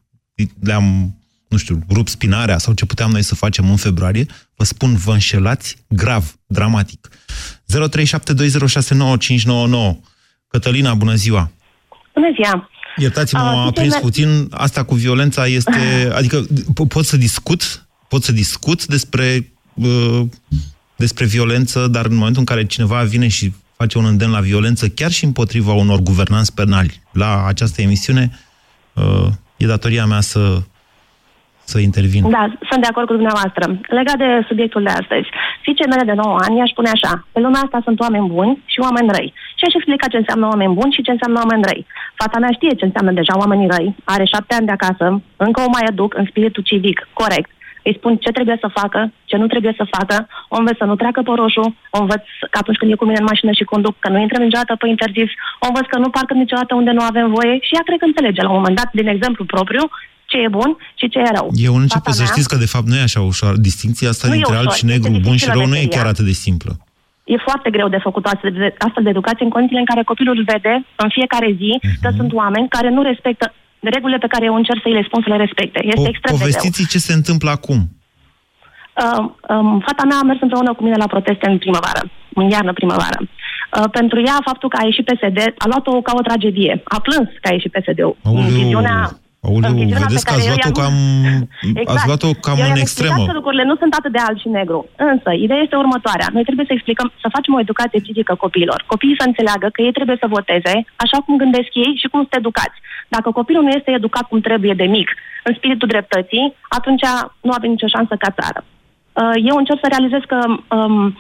[0.60, 1.18] le-am,
[1.50, 5.12] nu știu, rupt spinarea sau ce puteam noi să facem în februarie, vă spun, vă
[5.12, 7.08] înșelați grav, dramatic.
[7.08, 7.12] 0372069599.
[10.48, 11.50] Cătălina, bună ziua!
[12.14, 12.70] Bună ziua!
[12.96, 14.46] Iertați-mă, Uh, m-am aprins sincer, puțin.
[14.50, 15.78] Asta cu violența este...
[16.18, 20.20] Adică po- pot să discut, pot să discut despre, uh,
[20.96, 24.88] despre violență, dar în momentul în care cineva vine și face un îndemn la violență,
[24.88, 28.38] chiar și împotriva unor guvernanți penali, la această emisiune,
[28.94, 30.62] uh, e datoria mea să,
[31.72, 32.22] să intervin.
[32.36, 33.64] Da, sunt de acord cu dumneavoastră.
[33.98, 35.28] Legat de subiectul de astăzi,
[35.64, 38.78] fiicei mele de 9 ani aș spune așa, pe lumea asta sunt oameni buni și
[38.86, 39.32] oameni răi.
[39.58, 41.86] Și aș explica ce înseamnă oameni buni și ce înseamnă oameni răi.
[42.20, 45.06] Fata mea știe ce înseamnă deja oamenii răi, are șapte ani de acasă,
[45.46, 47.50] încă o mai educ în spiritul civic, corect.
[47.82, 50.16] Îi spun ce trebuie să facă, ce nu trebuie să facă,
[50.48, 51.64] o învăț să nu treacă pe roșu,
[51.96, 54.38] o învăț că atunci când e cu mine în mașină și conduc, că nu intră
[54.42, 55.30] niciodată pe interzis,
[55.62, 58.42] o învăț că nu parcă niciodată unde nu avem voie și ea cred că înțelege
[58.42, 59.84] la un moment dat, din exemplu propriu,
[60.30, 61.48] ce e bun și ce e rău.
[61.68, 63.52] Eu încep Fata să mea- știți că, de fapt, nu e așa ușor.
[63.68, 65.76] Distinția asta Nu e dintre alb ușor, și negru, este bun și dificilă rău, nu
[65.76, 65.96] e meseria.
[65.96, 66.72] chiar atât de simplă.
[67.34, 70.02] E foarte greu de făcut o astfel de, astfel de educație în condițiile în care
[70.12, 71.70] copilul vede în fiecare zi
[72.02, 72.16] că Mhm.
[72.18, 73.44] sunt oameni care nu respectă
[73.94, 75.78] regulile pe care eu încerc să îi le spun să le respecte.
[75.92, 76.46] Este Po- extrem de greu.
[76.46, 77.80] povestiți ce se întâmplă acum.
[79.04, 82.02] Uh, um, fata mea a mers împreună cu mine la proteste în primăvară,
[82.34, 83.18] în iarnă-primăvară.
[83.20, 86.80] Uh, pentru ea, faptul că a ieșit PSD a luat-o ca o tragedie.
[86.84, 88.16] A plâns că a ieșit PSD-ul.
[88.22, 88.98] În Aoleu, viziunea,
[89.46, 90.96] aoleu, în viziunea vedeți pe că ați care eu luat-o i-am- cam,
[91.94, 93.08] ați luat-o cam Eu în i-am extremă.
[93.10, 94.80] explicat că lucrurile nu sunt atât de alb și negru.
[95.12, 96.28] Însă, ideea este următoarea.
[96.36, 98.78] Noi trebuie să explicăm, să facem o educație civică copiilor.
[98.92, 100.74] Copiii să înțeleagă că ei trebuie să voteze
[101.04, 102.78] așa cum gândesc ei și cum sunt educați.
[103.14, 105.08] Dacă copilul nu este educat cum trebuie de mic,
[105.48, 106.44] în spiritul dreptății,
[106.78, 107.04] atunci
[107.46, 108.60] nu avem nicio șansă ca țară.
[109.20, 110.38] Uh, Eu încerc să realizez că
[110.76, 111.16] um,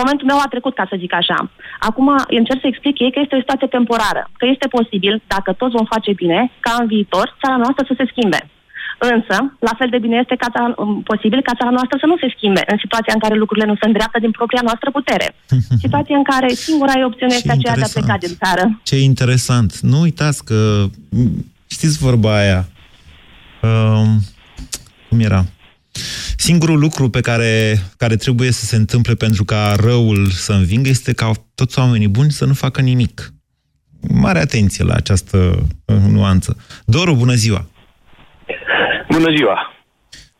[0.00, 1.38] momentul meu a trecut, ca să zic așa.
[1.88, 2.08] Acum
[2.40, 5.86] încerc să explic ei că este o situație temporară, că este posibil, dacă toți vom
[5.94, 8.40] face bine, ca în viitor țara noastră să se schimbe.
[9.14, 9.36] Însă,
[9.68, 12.32] la fel de bine este ca țara, um, posibil ca țara noastră să nu se
[12.36, 15.28] schimbe în situația în care lucrurile nu se îndreaptă din propria noastră putere.
[15.84, 18.64] Situația în care singura ei opțiune este aceea de a pleca din țară.
[18.82, 19.70] Ce interesant.
[19.78, 20.58] Nu uitați că,
[21.10, 21.26] m,
[21.76, 22.60] știți vorba aia,
[23.68, 24.08] um,
[25.08, 25.44] cum era?
[26.36, 31.12] Singurul lucru pe care, care trebuie să se întâmple pentru ca răul să învingă este
[31.12, 33.32] ca toți oamenii buni să nu facă nimic.
[34.08, 36.56] Mare atenție la această uh, nuanță.
[36.84, 37.66] Doru, bună ziua!
[39.10, 39.72] Bună ziua!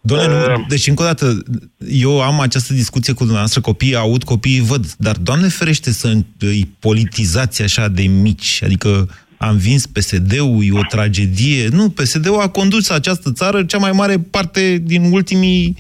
[0.04, 1.42] Doamne, nu, deci încă o dată,
[1.88, 6.74] eu am această discuție cu dumneavoastră, copiii aud, copiii văd, dar Doamne ferește să îi
[6.78, 9.08] politizați așa de mici, adică
[9.48, 11.62] am vins PSD-ul, e o tragedie.
[11.78, 15.76] Nu, PSD-ul a condus această țară cea mai mare parte din ultimii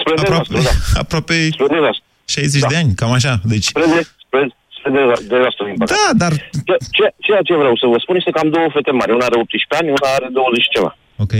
[0.00, 1.00] Spre aproape, dezastru, da.
[1.04, 2.04] aproape Spre dezastru.
[2.24, 2.68] 60 Da.
[2.72, 3.34] de ani, cam așa.
[3.52, 4.40] Deci, Spre, de, spre,
[4.78, 5.02] spre de,
[5.34, 5.98] dezastru, din păcate.
[6.00, 6.32] Da, dar...
[6.68, 9.12] Ce, ce, ceea ce vreau să vă spun este că am două fete mari.
[9.16, 10.90] Una are 18 ani, una are 20 și ceva.
[11.24, 11.34] ok.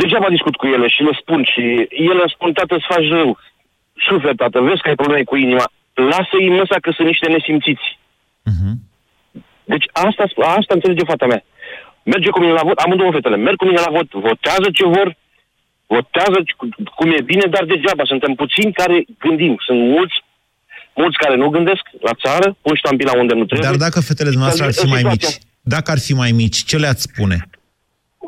[0.00, 1.62] Degeaba discut cu ele și le spun și
[2.08, 3.30] ele îmi spun, tată, îți faci rău.
[4.08, 5.66] Suflet, tată, vezi că ai probleme cu inima.
[6.12, 7.86] Lasă-i măsa că sunt niște nesimțiți.
[9.64, 10.22] Deci asta,
[10.58, 11.42] asta înțelege fata mea.
[12.12, 15.08] Merge cu mine la vot, amândouă fetele, merg cu mine la vot, votează ce vor,
[15.86, 18.02] votează cu- cum e bine, dar degeaba.
[18.12, 19.54] Suntem puțini care gândim.
[19.66, 20.16] Sunt mulți,
[21.00, 23.68] mulți care nu gândesc la țară, pun ștampila unde nu trebuie.
[23.68, 25.32] Dar dacă fetele dumneavoastră ar fi mai mici,
[25.74, 27.38] dacă ar fi mai mici, ce le-ați spune?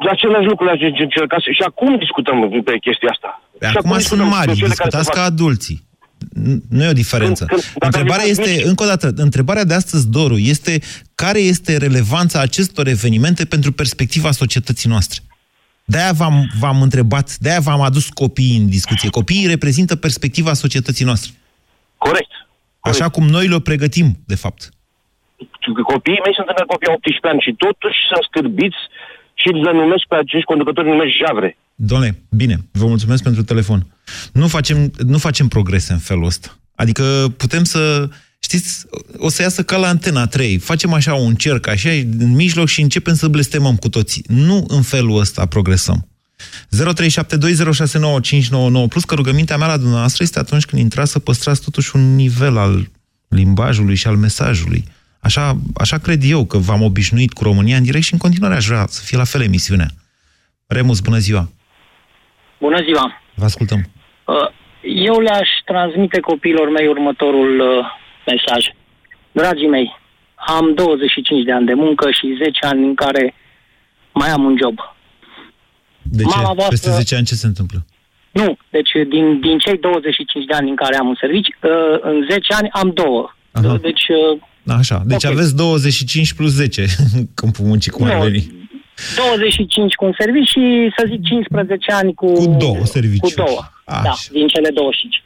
[0.04, 3.42] De același lucru le-aș încerca să- și acum discutăm pe chestia asta.
[3.58, 5.30] Pe Și acum sunt discutăm mari, pe cele care discutați se ca fac.
[5.32, 5.78] adulții.
[6.42, 7.44] N- Nu e o diferență.
[7.44, 10.36] Când- când- dacă Întrebarea le este, faci mici- încă o dată, întrebarea de astăzi, Doru,
[10.38, 10.78] este
[11.24, 15.20] care este relevanța acestor evenimente pentru perspectiva societății noastre?
[15.84, 19.08] De-aia v-am, v-am întrebat, de-aia v-am adus copiii în discuție.
[19.08, 21.30] Copiii reprezintă perspectiva societății noastre.
[21.98, 22.32] Corect.
[22.80, 24.68] Așa cum noi le pregătim, de fapt.
[25.94, 28.80] Copiii mei sunt încă copii 18 ani și totuși sunt scârbiți
[29.34, 31.56] și le numesc pe acești conducători, le numesc javre.
[31.74, 33.80] Doamne, bine, vă mulțumesc pentru telefon.
[34.32, 34.78] Nu facem,
[35.12, 36.48] nu facem progrese în felul ăsta.
[36.74, 37.04] Adică
[37.36, 38.08] putem să,
[38.44, 38.86] știți,
[39.18, 40.58] o să iasă ca la antena 3.
[40.58, 44.24] Facem așa un cerc, așa, în mijloc și începem să blestemăm cu toții.
[44.26, 46.08] Nu în felul ăsta progresăm.
[48.86, 52.14] 0372069599 plus că rugămintea mea la dumneavoastră este atunci când intrați să păstrați totuși un
[52.14, 52.86] nivel al
[53.28, 54.84] limbajului și al mesajului.
[55.20, 58.66] Așa, așa cred eu că v-am obișnuit cu România în direct și în continuare aș
[58.66, 59.88] vrea să fie la fel emisiunea.
[60.66, 61.48] Remus, bună ziua!
[62.60, 63.22] Bună ziua!
[63.34, 63.80] Vă ascultăm.
[64.24, 64.48] Uh,
[64.82, 67.86] Eu le-aș transmite copiilor mei următorul uh,
[68.26, 68.64] mesaj.
[69.32, 69.88] Dragii mei,
[70.34, 73.34] am 25 de ani de muncă și 10 ani în care
[74.12, 74.76] mai am un job.
[76.02, 76.28] De ce?
[76.36, 77.84] Mama voastră- Peste 10 ani ce se întâmplă?
[78.32, 82.26] Nu, deci din, din cei 25 de ani în care am un servici, uh, în
[82.30, 83.30] 10 ani am două.
[83.52, 83.76] Aha.
[83.82, 84.40] Deci, uh,
[84.78, 85.30] Așa, deci Ok.
[85.30, 86.84] aveți 25 plus 10
[87.14, 88.22] în câmpul muncii, cum ar Nu.
[88.22, 88.62] veni.
[89.16, 93.34] 25 cu un serviciu și să zic 15 ani cu, Cu două serviciuri.
[93.34, 94.02] Cu două, Așa.
[94.02, 95.22] da, din cele 25.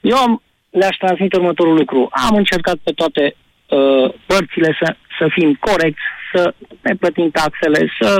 [0.00, 0.42] Eu am,
[0.80, 2.08] le-aș transmite următorul lucru.
[2.28, 8.10] Am încercat pe toate uh, părțile să, să fim corecți, să ne plătim taxele, să,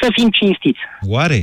[0.00, 0.80] să fim cinstiți.
[1.08, 1.40] Oare?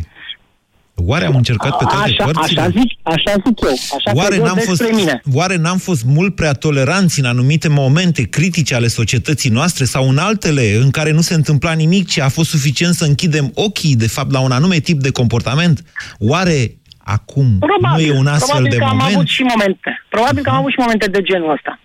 [0.98, 2.62] Oare am încercat pe toate așa, părțile?
[2.62, 3.70] Așa zic, așa zic eu.
[3.70, 5.22] Așa Oare cred eu n-am, despre fost, mine.
[5.34, 10.18] oare n-am fost mult prea toleranți în anumite momente critice ale societății noastre sau în
[10.18, 14.08] altele în care nu se întâmpla nimic, ci a fost suficient să închidem ochii, de
[14.08, 15.84] fapt, la un anume tip de comportament?
[16.20, 16.76] Oare
[17.18, 19.02] acum Probabil, nu e un astfel probabil de că moment?
[19.02, 19.92] am avut și momente.
[20.10, 21.80] Probabil că am avut și momente de genul ăsta.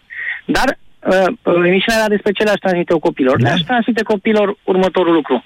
[0.56, 0.68] Dar
[1.12, 3.36] uh, uh, emisiunea era despre ce le-aș transmite copilor.
[3.36, 3.48] Da.
[3.48, 5.44] Le-aș transmite copilor următorul lucru.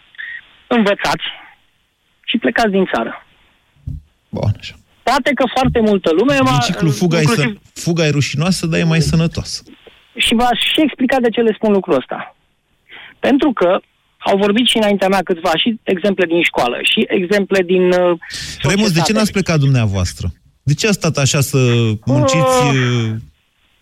[0.67, 1.27] Învățați
[2.25, 3.13] și plecați din țară.
[4.29, 4.75] Bun, așa.
[5.03, 6.59] Poate că foarte multă lume va...
[6.65, 9.63] Ciclu fuga, e, inclusiv, să, fuga e rușinoasă, dar e mai sănătoasă.
[10.17, 12.37] și v-aș și explica de ce le spun lucrul ăsta.
[13.19, 13.81] Pentru că
[14.25, 18.19] au vorbit și înaintea mea câțiva și exemple din școală și exemple din uh,
[18.63, 20.27] Remus, de ce n-ați plecat dumneavoastră?
[20.63, 21.59] De ce ați stat așa să
[22.07, 23.11] munciți uh,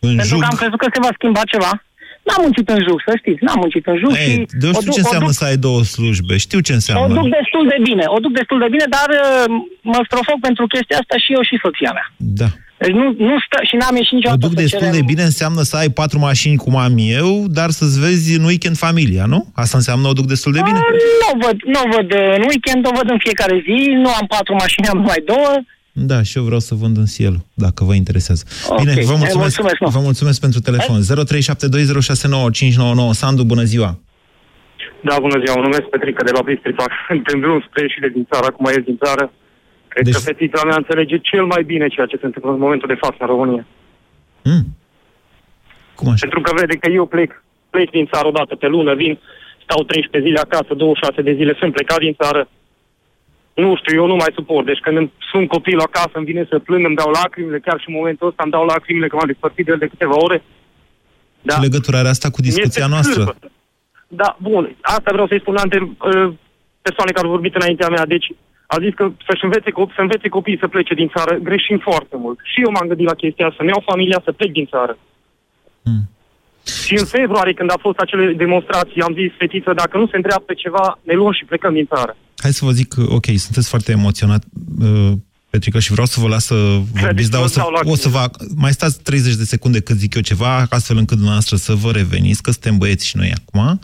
[0.06, 0.40] în Pentru jug?
[0.40, 1.72] că am crezut că se va schimba ceva.
[2.28, 4.30] N-am muncit în jug, să știți, n-am muncit în jug și...
[4.30, 6.34] Ei, de eu o știu duc- ce o înseamnă duc- să ai două slujbe.
[6.46, 7.14] Știu ce O înseamnă.
[7.18, 9.44] duc destul de bine, o duc destul de bine, dar uh,
[9.92, 12.06] mă strofoc pentru chestia asta și eu și soția mea.
[12.40, 12.48] Da.
[12.82, 15.22] Deci nu, nu stă și n-am ieșit O niciodată duc să destul cerem- de bine
[15.22, 19.40] înseamnă să ai patru mașini cum am eu, dar să-ți vezi în weekend familia, nu?
[19.54, 20.78] Asta înseamnă o duc destul de bine?
[20.78, 20.84] Uh,
[21.20, 24.08] Nu o văd, nu o văd uh, în weekend, o văd în fiecare zi, nu
[24.20, 25.50] am patru mașini, am numai două.
[26.10, 28.42] Da, și eu vreau să vând în Ciel, dacă vă interesează.
[28.68, 29.88] Ok, Bine, vă eh, mulțumesc, mulțumesc, nu.
[29.88, 30.98] vă mulțumesc pentru telefon.
[31.02, 31.06] 0372069599.
[33.22, 33.90] Sandu, bună ziua!
[35.08, 36.84] Da, bună ziua, mă numesc Petrica de la Bistrița.
[37.08, 39.24] Suntem drum spre ieșire din țară, acum ies din țară.
[39.92, 42.88] Cred Deci- că fetița mea înțelege cel mai bine ceea ce se întâmplă în momentul
[42.88, 43.64] de față în România.
[44.42, 44.64] Hmm.
[45.94, 46.16] Cum așa?
[46.26, 49.18] Pentru că vede că eu plec, plec din țară o dată pe lună, vin,
[49.64, 52.48] stau 13 zile acasă, 26 de zile, sunt plecat din țară.
[53.54, 54.66] Nu știu, eu nu mai suport.
[54.66, 57.88] Deci când îmi sunt copilul acasă, îmi vine să plâng, îmi dau lacrimile, chiar și
[57.88, 60.42] în momentul ăsta îmi dau lacrimile că m-am despărțit de el de câteva ore.
[61.42, 61.54] Da.
[61.54, 63.12] Ce legătură are asta cu discuția Este noastră?
[63.22, 63.34] scârbă.
[64.08, 64.76] Da, bun.
[64.80, 66.28] Asta vreau să-i spun la ante, uh,
[66.82, 68.06] persoane care au vorbit înaintea mea.
[68.06, 68.26] Deci
[68.74, 71.32] a zis că să-și învețe, cop- să învețe copiii să plece din țară.
[71.48, 72.38] Greșim foarte mult.
[72.52, 74.94] Și eu m-am gândit la chestia asta, să-mi iau familia să plec din țară.
[75.84, 76.04] Hmm.
[76.84, 80.52] Și în februarie, când a fost acele demonstrații, am zis, fetiță, dacă nu se îndreaptă
[80.54, 82.16] ceva, ne luăm și plecăm din țară.
[82.36, 84.42] Hai să vă zic, ok, sunteți foarte emoționat,
[84.80, 85.12] uh,
[85.50, 87.96] Petrica, și vreau să vă las să vorbiți, dar o să, vă dau la o
[87.96, 88.30] să vă...
[88.54, 92.42] Mai stați 30 de secunde cât zic eu ceva, astfel încât dumneavoastră să vă reveniți,
[92.42, 93.80] că suntem băieți și noi acum,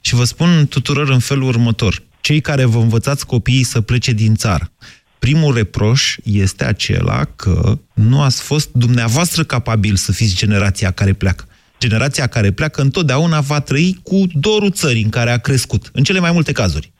[0.00, 2.02] și vă spun tuturor în felul următor.
[2.26, 4.72] Cei care vă învățați copiii să plece din țară,
[5.18, 11.48] primul reproș este acela că nu ați fost dumneavoastră capabil să fiți generația care pleacă.
[11.78, 16.18] Generația care pleacă întotdeauna va trăi cu dorul țării în care a crescut, în cele
[16.18, 16.92] mai multe cazuri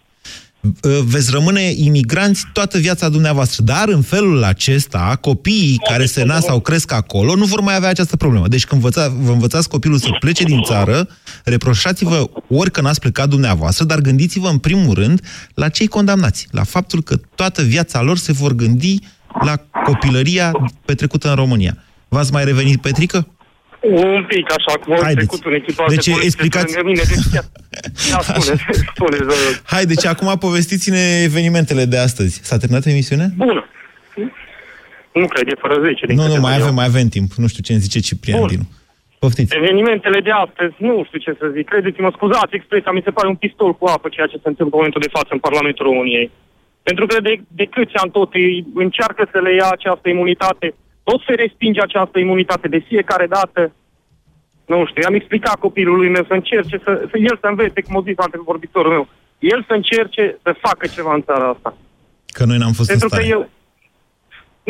[1.05, 3.63] veți rămâne imigranți toată viața dumneavoastră.
[3.63, 7.89] Dar în felul acesta, copiii care se nasc sau cresc acolo nu vor mai avea
[7.89, 8.49] această problemă.
[8.49, 11.09] Deci când învăța, vă învățați copilul să plece din țară,
[11.45, 15.21] reproșați-vă ori că n-ați plecat dumneavoastră, dar gândiți-vă în primul rând
[15.55, 16.47] la cei condamnați.
[16.51, 18.99] La faptul că toată viața lor se vor gândi
[19.41, 20.53] la copilăria
[20.85, 21.77] petrecută în România.
[22.09, 23.36] V-ați mai revenit, Petrică?
[23.91, 25.27] Un pic așa, cum au Haideți.
[25.27, 27.03] trecut un echipaj Deci de poliție explicați- lângă mine.
[27.13, 27.45] Deci chiar...
[28.13, 28.57] Da, spune,
[28.95, 29.61] spune, spune.
[29.65, 32.41] Hai, deci acum povestiți-ne evenimentele de astăzi.
[32.43, 33.29] S-a terminat emisiunea?
[33.37, 33.63] Bună.
[35.21, 36.07] Nu cred, e fără 10.
[36.07, 36.65] din Nu, nu, câte mai văd eu.
[36.65, 37.31] avem, mai avem timp.
[37.43, 38.49] Nu știu ce îmi zice Ciprian Bun.
[38.49, 38.67] Dinu.
[39.19, 39.57] Poftiți.
[39.63, 41.65] Evenimentele de astăzi, nu știu ce să zic.
[41.73, 44.79] Credeți-mă, scuzați expresia, mi se pare un pistol cu apă ceea ce se întâmplă în
[44.81, 46.31] momentul de față în Parlamentul României.
[46.89, 50.67] Pentru că de, de câți ani tot îi încearcă să le ia această imunitate,
[51.09, 53.61] tot se respinge această imunitate de fiecare dată.
[54.73, 58.03] Nu știu, i-am explicat copilului meu să încerce, să, să el să învețe, cum a
[58.09, 59.05] zis antevorbitorul meu,
[59.39, 61.71] el să încerce să facă ceva în țara asta.
[62.37, 63.33] Că noi n-am fost Pentru în că stare.
[63.35, 63.41] eu...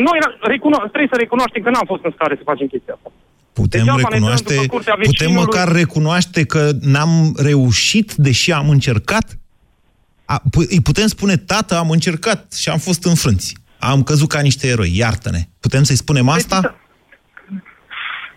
[0.07, 0.17] Noi
[0.53, 3.11] recuno- trebuie să recunoaștem că n-am fost în stare să facem chestia asta.
[3.53, 5.43] Putem Degeaba ne dăm recunoaște, după curtea putem vecinului.
[5.43, 7.13] măcar recunoaște că n-am
[7.49, 9.37] reușit, deși am încercat?
[10.25, 13.55] A, pu- îi putem spune, tată, am încercat și am fost înfrânți.
[13.79, 15.41] Am căzut ca niște eroi, iartă-ne.
[15.59, 16.77] Putem să-i spunem asta?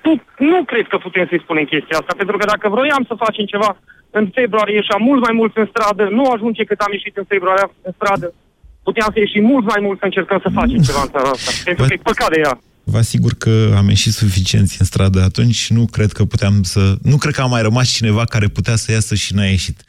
[0.03, 3.45] Nu, nu cred că putem să-i spunem chestia asta, pentru că dacă vroiam să facem
[3.45, 3.71] ceva
[4.11, 7.67] în februarie ieșeam mult mai mult în stradă, nu ajunge cât am ieșit în februarie
[7.83, 8.35] în stradă.
[8.83, 11.85] Puteam să ieșim mult mai mult să încercăm să facem ceva în țara asta, pentru
[11.85, 12.61] că e păcat de ea.
[12.85, 16.95] Vă asigur că am ieșit suficienți în stradă atunci, nu cred că puteam să...
[17.03, 19.85] Nu cred că a mai rămas cineva care putea să iasă și n-a ieșit.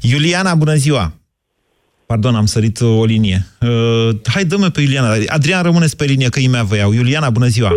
[0.00, 1.12] Iuliana, bună ziua!
[2.12, 3.38] Pardon, am sărit o linie.
[3.70, 5.10] Uh, hai, dă pe Iuliana.
[5.36, 6.90] Adrian, rămâneți pe linie, că ei mea vă iau.
[6.98, 7.72] Iuliana, bună ziua!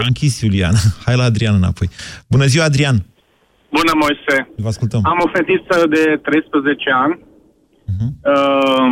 [0.00, 0.80] A închis Iuliana.
[1.06, 1.88] Hai la Adrian înapoi.
[2.34, 2.96] Bună ziua, Adrian!
[3.76, 4.36] Bună, Moise.
[4.64, 5.00] Vă ascultăm.
[5.12, 7.14] Am o fetiță de 13 ani
[8.34, 8.90] uh,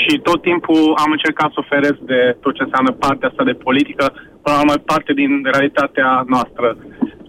[0.00, 4.04] și tot timpul am încercat să oferesc de tot ce înseamnă partea asta de politică,
[4.42, 6.66] până la urmă parte din realitatea noastră.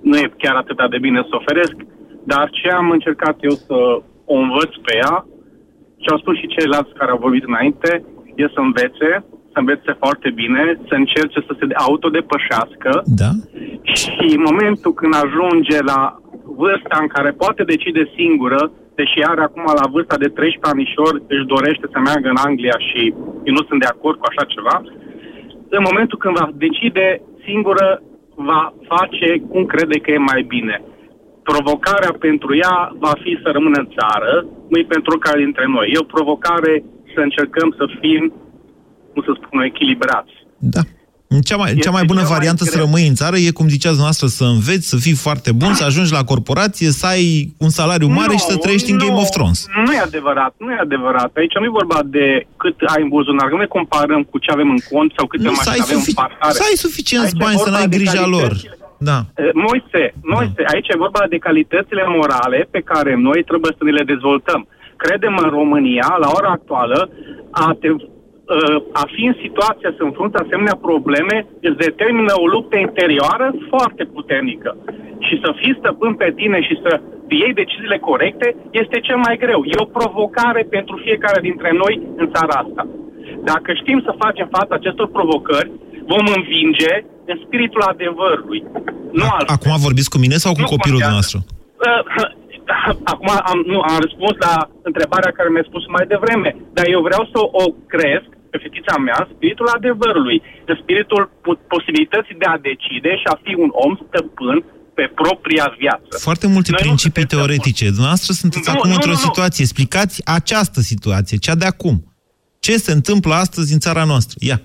[0.09, 1.75] nu e chiar atât de bine să oferesc,
[2.31, 3.77] dar ce am încercat eu să
[4.33, 5.15] o învăț pe ea,
[6.05, 7.89] ce au spus și ceilalți care au vorbit înainte,
[8.41, 9.09] e să învețe,
[9.51, 12.91] să învețe foarte bine, să încerce să se autodepășească
[13.23, 13.31] Da?
[13.99, 15.99] și în momentul când ajunge la
[16.61, 18.61] vârsta în care poate decide singură,
[18.99, 23.01] deși are acum la vârsta de 13 anișori, își dorește să meargă în Anglia și
[23.47, 24.75] eu nu sunt de acord cu așa ceva,
[25.77, 27.87] în momentul când va decide singură,
[28.49, 30.75] va face cum crede că e mai bine.
[31.51, 32.75] Provocarea pentru ea
[33.05, 34.33] va fi să rămână în țară,
[34.69, 35.85] nu e pentru care dintre noi.
[35.93, 36.73] E o provocare
[37.13, 38.23] să încercăm să fim,
[39.11, 40.33] cum să spun, echilibrați.
[40.75, 40.81] Da.
[41.49, 42.83] Cea mai, cea mai bună cea mai variantă să greu.
[42.85, 46.11] rămâi în țară e, cum ziceați noastră, să înveți, să fii foarte bun, să ajungi
[46.19, 47.25] la corporație, să ai
[47.65, 49.59] un salariu mare Nu, și să trăiești în nu, Game of Thrones.
[49.85, 51.31] Nu e adevărat, nu e adevărat.
[51.35, 52.25] Aici nu e vorba de
[52.57, 55.53] cât ai în buzunar, nu ne comparăm cu ce avem în cont sau câte Nu,
[55.53, 56.53] să ai, mașini avem în sufic- parcare.
[56.53, 58.51] să ai suficienți Aici e bani să vorba n-ai de grija lor.
[59.05, 59.17] Calitățile- Da.
[59.43, 60.03] Eh, Moise,
[60.35, 64.61] Moise, aici e vorba de calitățile morale pe care noi trebuie să ne le dezvoltăm.
[65.03, 66.99] Credem în România, la ora actuală,
[67.51, 72.77] a, te, eh, a fi în situația să înfrunți asemenea probleme îți determină o luptă
[72.77, 74.77] interioară foarte puternică.
[75.19, 76.91] Și să fii stăpân pe tine și să
[77.27, 79.61] iei deciziile corecte este cel mai greu.
[79.65, 82.87] E o provocare pentru fiecare dintre noi în țara asta.
[83.43, 85.71] Dacă știm să facem față acestor provocări,
[86.07, 86.93] vom învinge
[87.31, 88.59] în spiritul adevărului.
[89.19, 89.55] Nu altfel.
[89.55, 91.15] Acum vorbiți cu mine sau cu Nu copilul contează.
[91.19, 91.37] nostru?
[91.85, 92.01] Uh,
[93.13, 94.53] Acum am, nu, am răspuns la
[94.89, 99.17] întrebarea care mi-a spus mai devreme, dar eu vreau să o cresc pe fetița mea
[99.23, 100.37] în spiritul adevărului,
[100.69, 104.57] în spiritul pu- posibilității de a decide și a fi un om stăpân
[104.97, 106.13] pe propria viață.
[106.27, 107.85] Foarte multe Noi nu principii teoretice.
[107.97, 109.27] Dumneavoastră sunteți Nu, acum nu, într-o nu, nu.
[109.29, 109.63] situație.
[109.67, 111.95] Explicați această situație, cea de acum.
[112.65, 114.35] Ce se întâmplă astăzi în țara noastră?
[114.49, 114.57] Ia.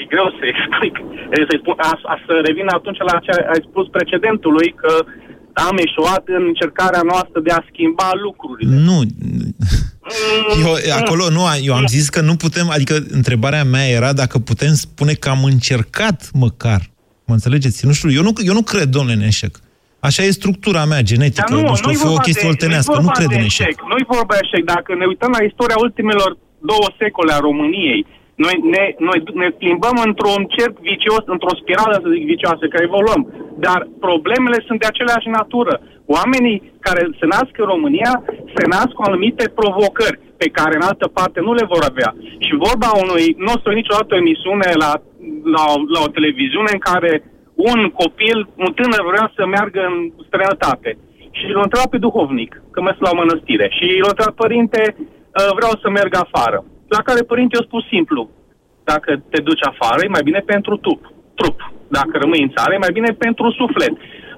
[0.00, 0.94] E greu să explic.
[1.34, 4.92] E, Să, spun, a, a, să revin atunci la ce ai spus precedentului, că
[5.68, 8.74] am eșuat în încercarea noastră de a schimba lucrurile.
[8.88, 8.98] Nu.
[10.64, 14.72] Eu, acolo nu, eu am zis că nu putem, adică întrebarea mea era dacă putem
[14.74, 16.80] spune că am încercat măcar.
[17.26, 17.86] Mă înțelegeți?
[17.86, 19.52] Nu știu, eu nu, eu nu cred, domnule, în eșec.
[20.00, 22.92] Așa e structura mea genetică, nu, nu știu, nu-i fi o vorba chestie de- oltenească,
[22.92, 23.74] nu-i nu vorba cred de în eșec.
[23.92, 24.62] Nu-i vorba de eșec.
[24.74, 26.30] Dacă ne uităm la istoria ultimelor
[26.70, 28.06] două secole a României,
[28.44, 33.22] noi ne, noi ne plimbăm într-un cerc vicios, într-o spirală, să zic, vicioasă, că evoluăm.
[33.66, 35.74] Dar problemele sunt de aceleași natură.
[36.16, 38.12] Oamenii care se nasc în România
[38.56, 42.10] se nasc cu anumite provocări pe care în altă parte nu le vor avea.
[42.44, 44.90] Și vorba unui, nu o să niciodată o emisiune la,
[45.54, 45.64] la,
[45.94, 47.12] la o televiziune în care
[47.70, 50.90] un copil, un tânăr vrea să meargă în străinătate.
[51.38, 53.66] Și îl întreba pe duhovnic, că mers la o mănăstire.
[53.78, 56.60] Și îl întreba, părinte, uh, vreau să merg afară.
[56.88, 58.30] La care părinte i-a spus simplu,
[58.84, 61.02] dacă te duci afară, e mai bine pentru trup.
[61.34, 61.58] trup.
[61.88, 63.94] Dacă rămâi în țară, e mai bine pentru suflet.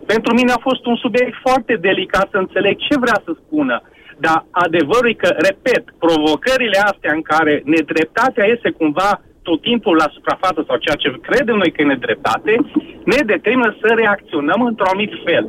[0.06, 3.76] Pentru mine a fost un subiect foarte delicat să înțeleg ce vrea să spună.
[4.24, 9.10] Dar adevărul e că, repet, provocările astea în care nedreptatea iese cumva
[9.42, 12.52] tot timpul la suprafață sau ceea ce credem noi că e nedreptate,
[13.04, 15.48] ne determină să reacționăm într-un anumit fel.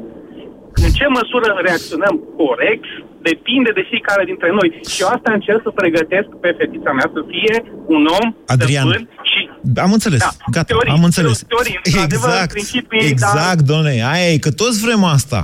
[0.86, 2.86] În ce măsură reacționăm corect
[3.30, 4.70] depinde de fiecare dintre noi.
[4.92, 7.56] Și eu asta încerc să pregătesc pe fetița mea să fie
[7.96, 9.40] un om Adrian, stăpân și
[9.86, 11.38] Am înțeles, Da, gata, teorii, am înțeles.
[11.54, 15.40] teorii, într-adevăr, exact, principii, exact, domnule, aia e, că toți vrem asta.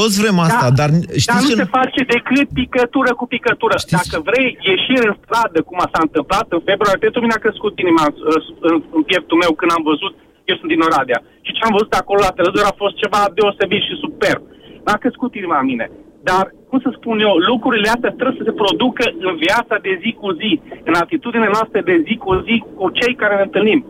[0.00, 1.60] Toți vrem asta, Da, dar Dar știți nu că...
[1.62, 3.74] se face decât picătură cu picătură.
[3.84, 3.96] Știți?
[3.98, 8.04] Dacă vrei ieșire în stradă, cum s-a întâmplat în februarie, pentru mine a crescut inima
[8.08, 10.14] în, în, în pieptul meu când am văzut,
[10.50, 13.82] eu sunt din Oradea, și ce am văzut acolo la televizor a fost ceva deosebit
[13.88, 14.42] și superb.
[14.88, 15.86] M-a crescut inima în mine.
[16.30, 20.10] Dar, cum să spun eu, lucrurile astea trebuie să se producă în viața de zi
[20.20, 23.80] cu zi, în atitudinile noastre de zi cu zi cu cei care ne întâlnim.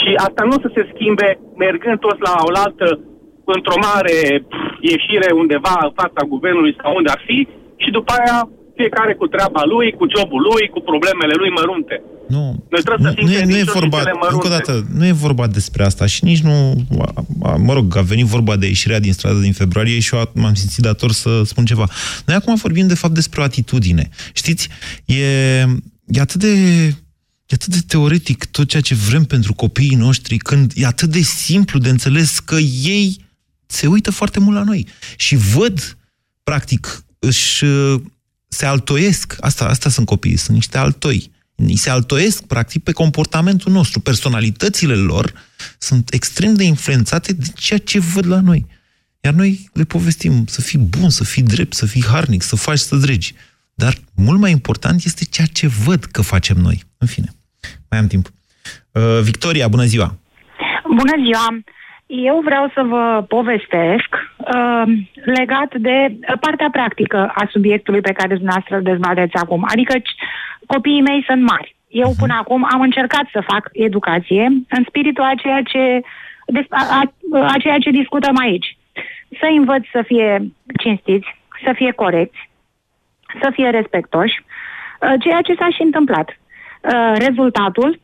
[0.00, 1.28] Și asta nu o să se schimbe
[1.64, 2.86] mergând toți la o altă
[3.56, 4.16] într-o mare
[4.48, 7.38] pf, ieșire undeva în fața guvernului sau unde ar fi
[7.82, 8.38] și după aia
[8.80, 11.96] fiecare cu treaba lui, cu jobul lui, cu problemele lui mărunte.
[12.34, 14.34] Nu, Noi trebuie să fim nu, e, nu e credincioși vorba, în cele mărunte.
[14.34, 16.56] încă o dată, nu e vorba despre asta și nici nu,
[17.06, 20.20] a, a, mă rog, a venit vorba de ieșirea din stradă din februarie și eu
[20.20, 21.86] a- m-am simțit dator să spun ceva.
[22.26, 24.08] Noi acum vorbim de fapt despre o atitudine.
[24.32, 24.68] Știți,
[25.04, 25.24] e,
[26.06, 26.54] e atât de
[27.50, 31.20] E atât de teoretic tot ceea ce vrem pentru copiii noștri, când e atât de
[31.20, 33.26] simplu de înțeles că ei
[33.66, 35.96] se uită foarte mult la noi și văd,
[36.42, 37.64] practic, își
[38.48, 39.36] se altoiesc.
[39.40, 41.30] Asta, asta sunt copiii, sunt niște altoi.
[41.54, 44.00] Ni se altoiesc, practic, pe comportamentul nostru.
[44.00, 45.32] Personalitățile lor
[45.78, 48.66] sunt extrem de influențate de ceea ce văd la noi.
[49.20, 52.78] Iar noi le povestim să fii bun, să fii drept, să fii harnic, să faci
[52.78, 53.34] să dregi.
[53.74, 56.82] Dar mult mai important este ceea ce văd că facem noi.
[56.98, 57.28] În fine,
[57.90, 58.30] mai am timp.
[58.92, 60.18] Uh, Victoria, bună ziua!
[60.96, 61.46] Bună ziua!
[62.06, 64.08] Eu vreau să vă povestesc
[64.54, 64.82] uh,
[65.24, 69.64] legat de partea practică a subiectului pe care dumneavoastră îl dezbateți acum.
[69.68, 70.18] Adică c-
[70.66, 71.76] copiii mei sunt mari.
[71.88, 76.00] Eu până acum am încercat să fac educație în spiritul a ceea ce,
[76.46, 78.76] de, a, a, a ceea ce discutăm aici.
[79.40, 81.26] Să învăț să fie cinstiți,
[81.64, 82.50] să fie corecți,
[83.42, 84.44] să fie respectoși,
[85.00, 86.28] uh, ceea ce s-a și întâmplat.
[86.28, 88.00] Uh, rezultatul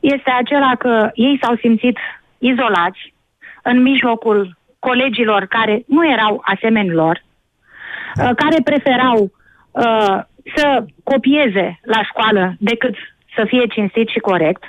[0.00, 1.98] este acela că ei s-au simțit
[2.38, 3.14] izolați
[3.62, 4.56] în mijlocul
[4.88, 9.18] colegilor care nu erau asemeni lor, uh, care preferau
[9.84, 10.16] uh,
[10.56, 10.66] să
[11.12, 12.94] copieze la școală decât
[13.36, 14.62] să fie cinstit și corect,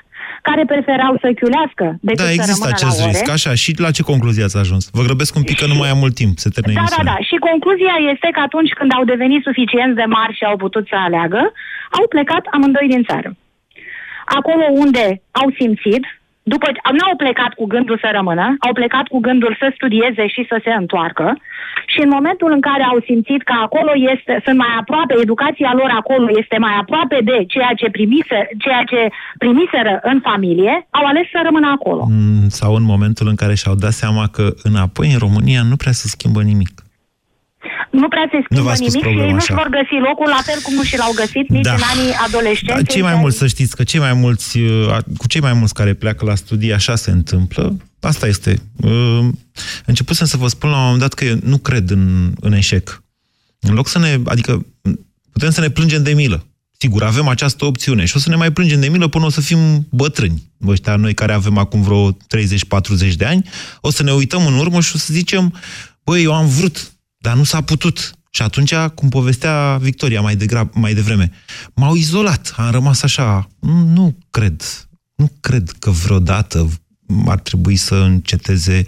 [0.49, 3.11] care preferau să chiulească decât Da, să există rămână acest la ore.
[3.11, 3.29] risc.
[3.37, 4.83] Așa, și la ce concluzie ați ajuns?
[4.97, 6.33] Vă grăbesc un pic că nu mai am mult timp.
[6.43, 7.13] Se termină Da, da, emisiunea.
[7.13, 7.17] da.
[7.29, 10.95] Și concluzia este că atunci când au devenit suficient de mari și au putut să
[11.07, 11.41] aleagă,
[11.97, 13.29] au plecat amândoi din țară.
[14.39, 15.05] Acolo unde
[15.41, 16.03] au simțit,
[16.53, 20.25] după ce nu au plecat cu gândul să rămână, au plecat cu gândul să studieze
[20.33, 21.27] și să se întoarcă
[21.91, 25.89] și în momentul în care au simțit că acolo este, sunt mai aproape, educația lor
[26.01, 29.01] acolo este mai aproape de ceea ce, primise, ceea ce
[29.37, 32.03] primiseră în familie, au ales să rămână acolo.
[32.09, 35.91] Mm, Sau în momentul în care și-au dat seama că înapoi în România nu prea
[35.91, 36.84] se schimbă nimic.
[37.91, 39.61] Nu prea se Nu schimbă v-ați spus nimic și problema ei nu-și așa.
[39.61, 41.73] vor găsi locul la fel cum nu și l-au găsit nici Da.
[41.73, 42.85] în anii Dar adolescenței.
[42.93, 45.93] cei mai mulți, să știți că cei mai mulți, uh, cu cei mai mulți care
[45.93, 47.63] pleacă la studii, așa se întâmplă.
[47.99, 48.51] Asta este.
[48.75, 49.25] Uh,
[49.85, 53.03] Începusem să vă spun la un moment dat că eu nu cred în, în eșec.
[53.59, 54.65] În loc să ne, adică
[55.31, 56.45] putem să ne plângem de milă.
[56.77, 59.41] Sigur, avem această opțiune și o să ne mai plângem de milă până o să
[59.41, 60.43] fim bătrâni.
[60.67, 62.15] Ăștia noi care avem acum vreo 30-40
[63.17, 63.49] de ani,
[63.81, 65.53] o să ne uităm în urmă și o să zicem,
[66.03, 66.91] băi, eu am vrut,
[67.25, 68.11] dar nu s-a putut.
[68.29, 71.31] Și atunci, cum povestea Victoria mai, degrab, mai devreme,
[71.73, 73.47] m-au izolat, am rămas așa.
[73.59, 76.69] Nu, nu cred, nu cred că vreodată
[77.25, 78.85] ar trebui să înceteze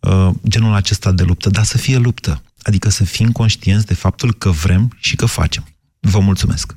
[0.00, 2.42] uh, genul acesta de luptă, dar să fie luptă.
[2.62, 5.64] Adică să fim conștienți de faptul că vrem și că facem.
[6.00, 6.76] Vă mulțumesc!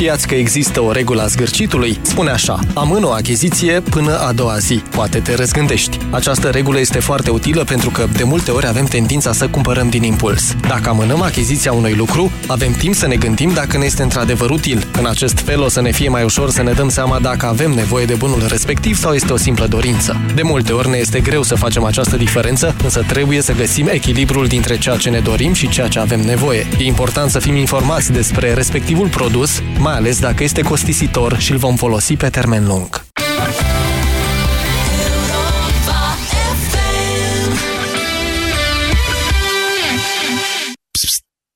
[0.00, 1.98] Știați că există o regulă a zgârcitului?
[2.02, 4.74] Spune așa, amână o achiziție până a doua zi.
[4.74, 5.98] Poate te răzgândești.
[6.10, 10.02] Această regulă este foarte utilă pentru că de multe ori avem tendința să cumpărăm din
[10.02, 10.54] impuls.
[10.68, 14.86] Dacă amânăm achiziția unui lucru, avem timp să ne gândim dacă ne este într-adevăr util.
[14.98, 17.70] În acest fel o să ne fie mai ușor să ne dăm seama dacă avem
[17.70, 20.20] nevoie de bunul respectiv sau este o simplă dorință.
[20.34, 24.46] De multe ori ne este greu să facem această diferență, însă trebuie să găsim echilibrul
[24.46, 26.66] dintre ceea ce ne dorim și ceea ce avem nevoie.
[26.78, 31.58] E important să fim informați despre respectivul produs, mai ales dacă este costisitor și îl
[31.58, 33.04] vom folosi pe termen lung.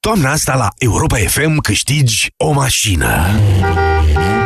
[0.01, 3.27] Toamna asta la Europa FM câștigi o mașină.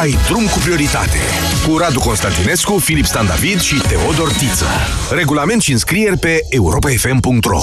[0.00, 1.18] Ai drum cu prioritate.
[1.66, 4.66] Cu Radu Constantinescu, Filip Stan David și Teodor Tiță.
[5.10, 7.60] Regulament și înscrieri pe europafm.ro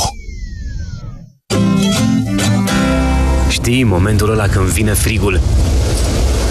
[3.50, 5.40] Știi momentul ăla când vine frigul?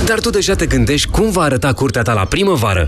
[0.05, 2.87] Dar tu deja te gândești cum va arăta curtea ta la primăvară?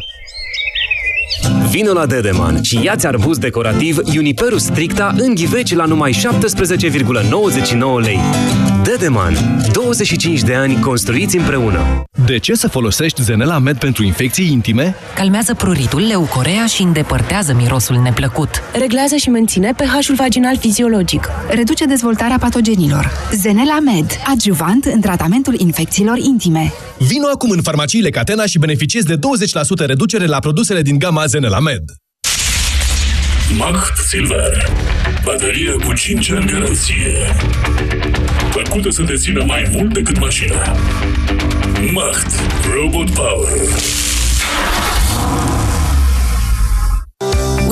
[1.70, 6.20] Vino la Dedeman și ia-ți arbuz decorativ Juniperus stricta în ghiveci la numai 17,99
[8.02, 8.18] lei.
[8.84, 9.34] Dedeman.
[9.72, 12.04] 25 de ani construiți împreună.
[12.24, 14.94] De ce să folosești Zenela Med pentru infecții intime?
[15.14, 18.48] Calmează pruritul, leucorea și îndepărtează mirosul neplăcut.
[18.78, 21.28] Reglează și menține pH-ul vaginal fiziologic.
[21.50, 23.10] Reduce dezvoltarea patogenilor.
[23.32, 26.72] Zenela Med, adjuvant în tratamentul infecțiilor intime.
[26.98, 29.18] Vino acum în farmaciile Catena și beneficiezi de 20%
[29.86, 31.82] reducere la produsele din gama Zenela Med.
[33.56, 34.72] Macht Silver.
[35.24, 37.12] Baterie cu 5 ani garanție.
[38.50, 40.76] Făcută să te țină mai mult decât mașina.
[41.92, 42.40] Macht.
[42.74, 43.50] Robot Power.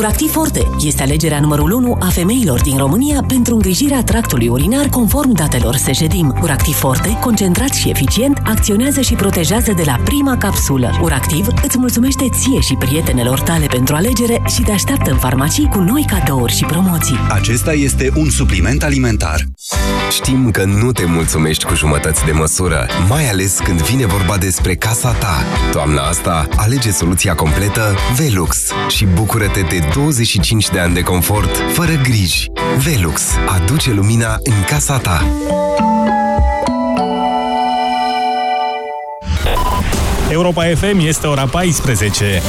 [0.04, 5.32] Uractiv Forte este alegerea numărul 1 a femeilor din România pentru îngrijirea tractului urinar conform
[5.32, 6.38] datelor Sejedim.
[6.42, 10.98] Uractiv Forte, concentrat și eficient, acționează și protejează de la prima capsulă.
[11.02, 15.78] Uractiv îți mulțumește ție și prietenelor tale pentru alegere și te așteaptă în farmacii cu
[15.78, 17.18] noi cadouri și promoții.
[17.28, 19.44] Acesta este un supliment alimentar.
[20.10, 24.74] Știm că nu te mulțumești cu jumătăți de măsură, mai ales când vine vorba despre
[24.74, 25.42] casa ta.
[25.72, 28.56] Toamna asta, alege soluția completă Velux
[28.88, 32.50] și bucură-te de 25 de ani de confort, fără griji.
[32.78, 35.26] Velux aduce lumina în casa ta.
[40.30, 42.42] Europa FM este ora 14.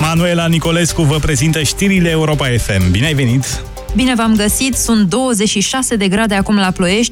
[0.00, 2.90] Manuela Nicolescu vă prezintă știrile Europa FM.
[2.90, 3.62] Bine ai venit!
[3.94, 4.74] Bine v-am găsit!
[4.74, 7.10] Sunt 26 de grade acum la Ploiești,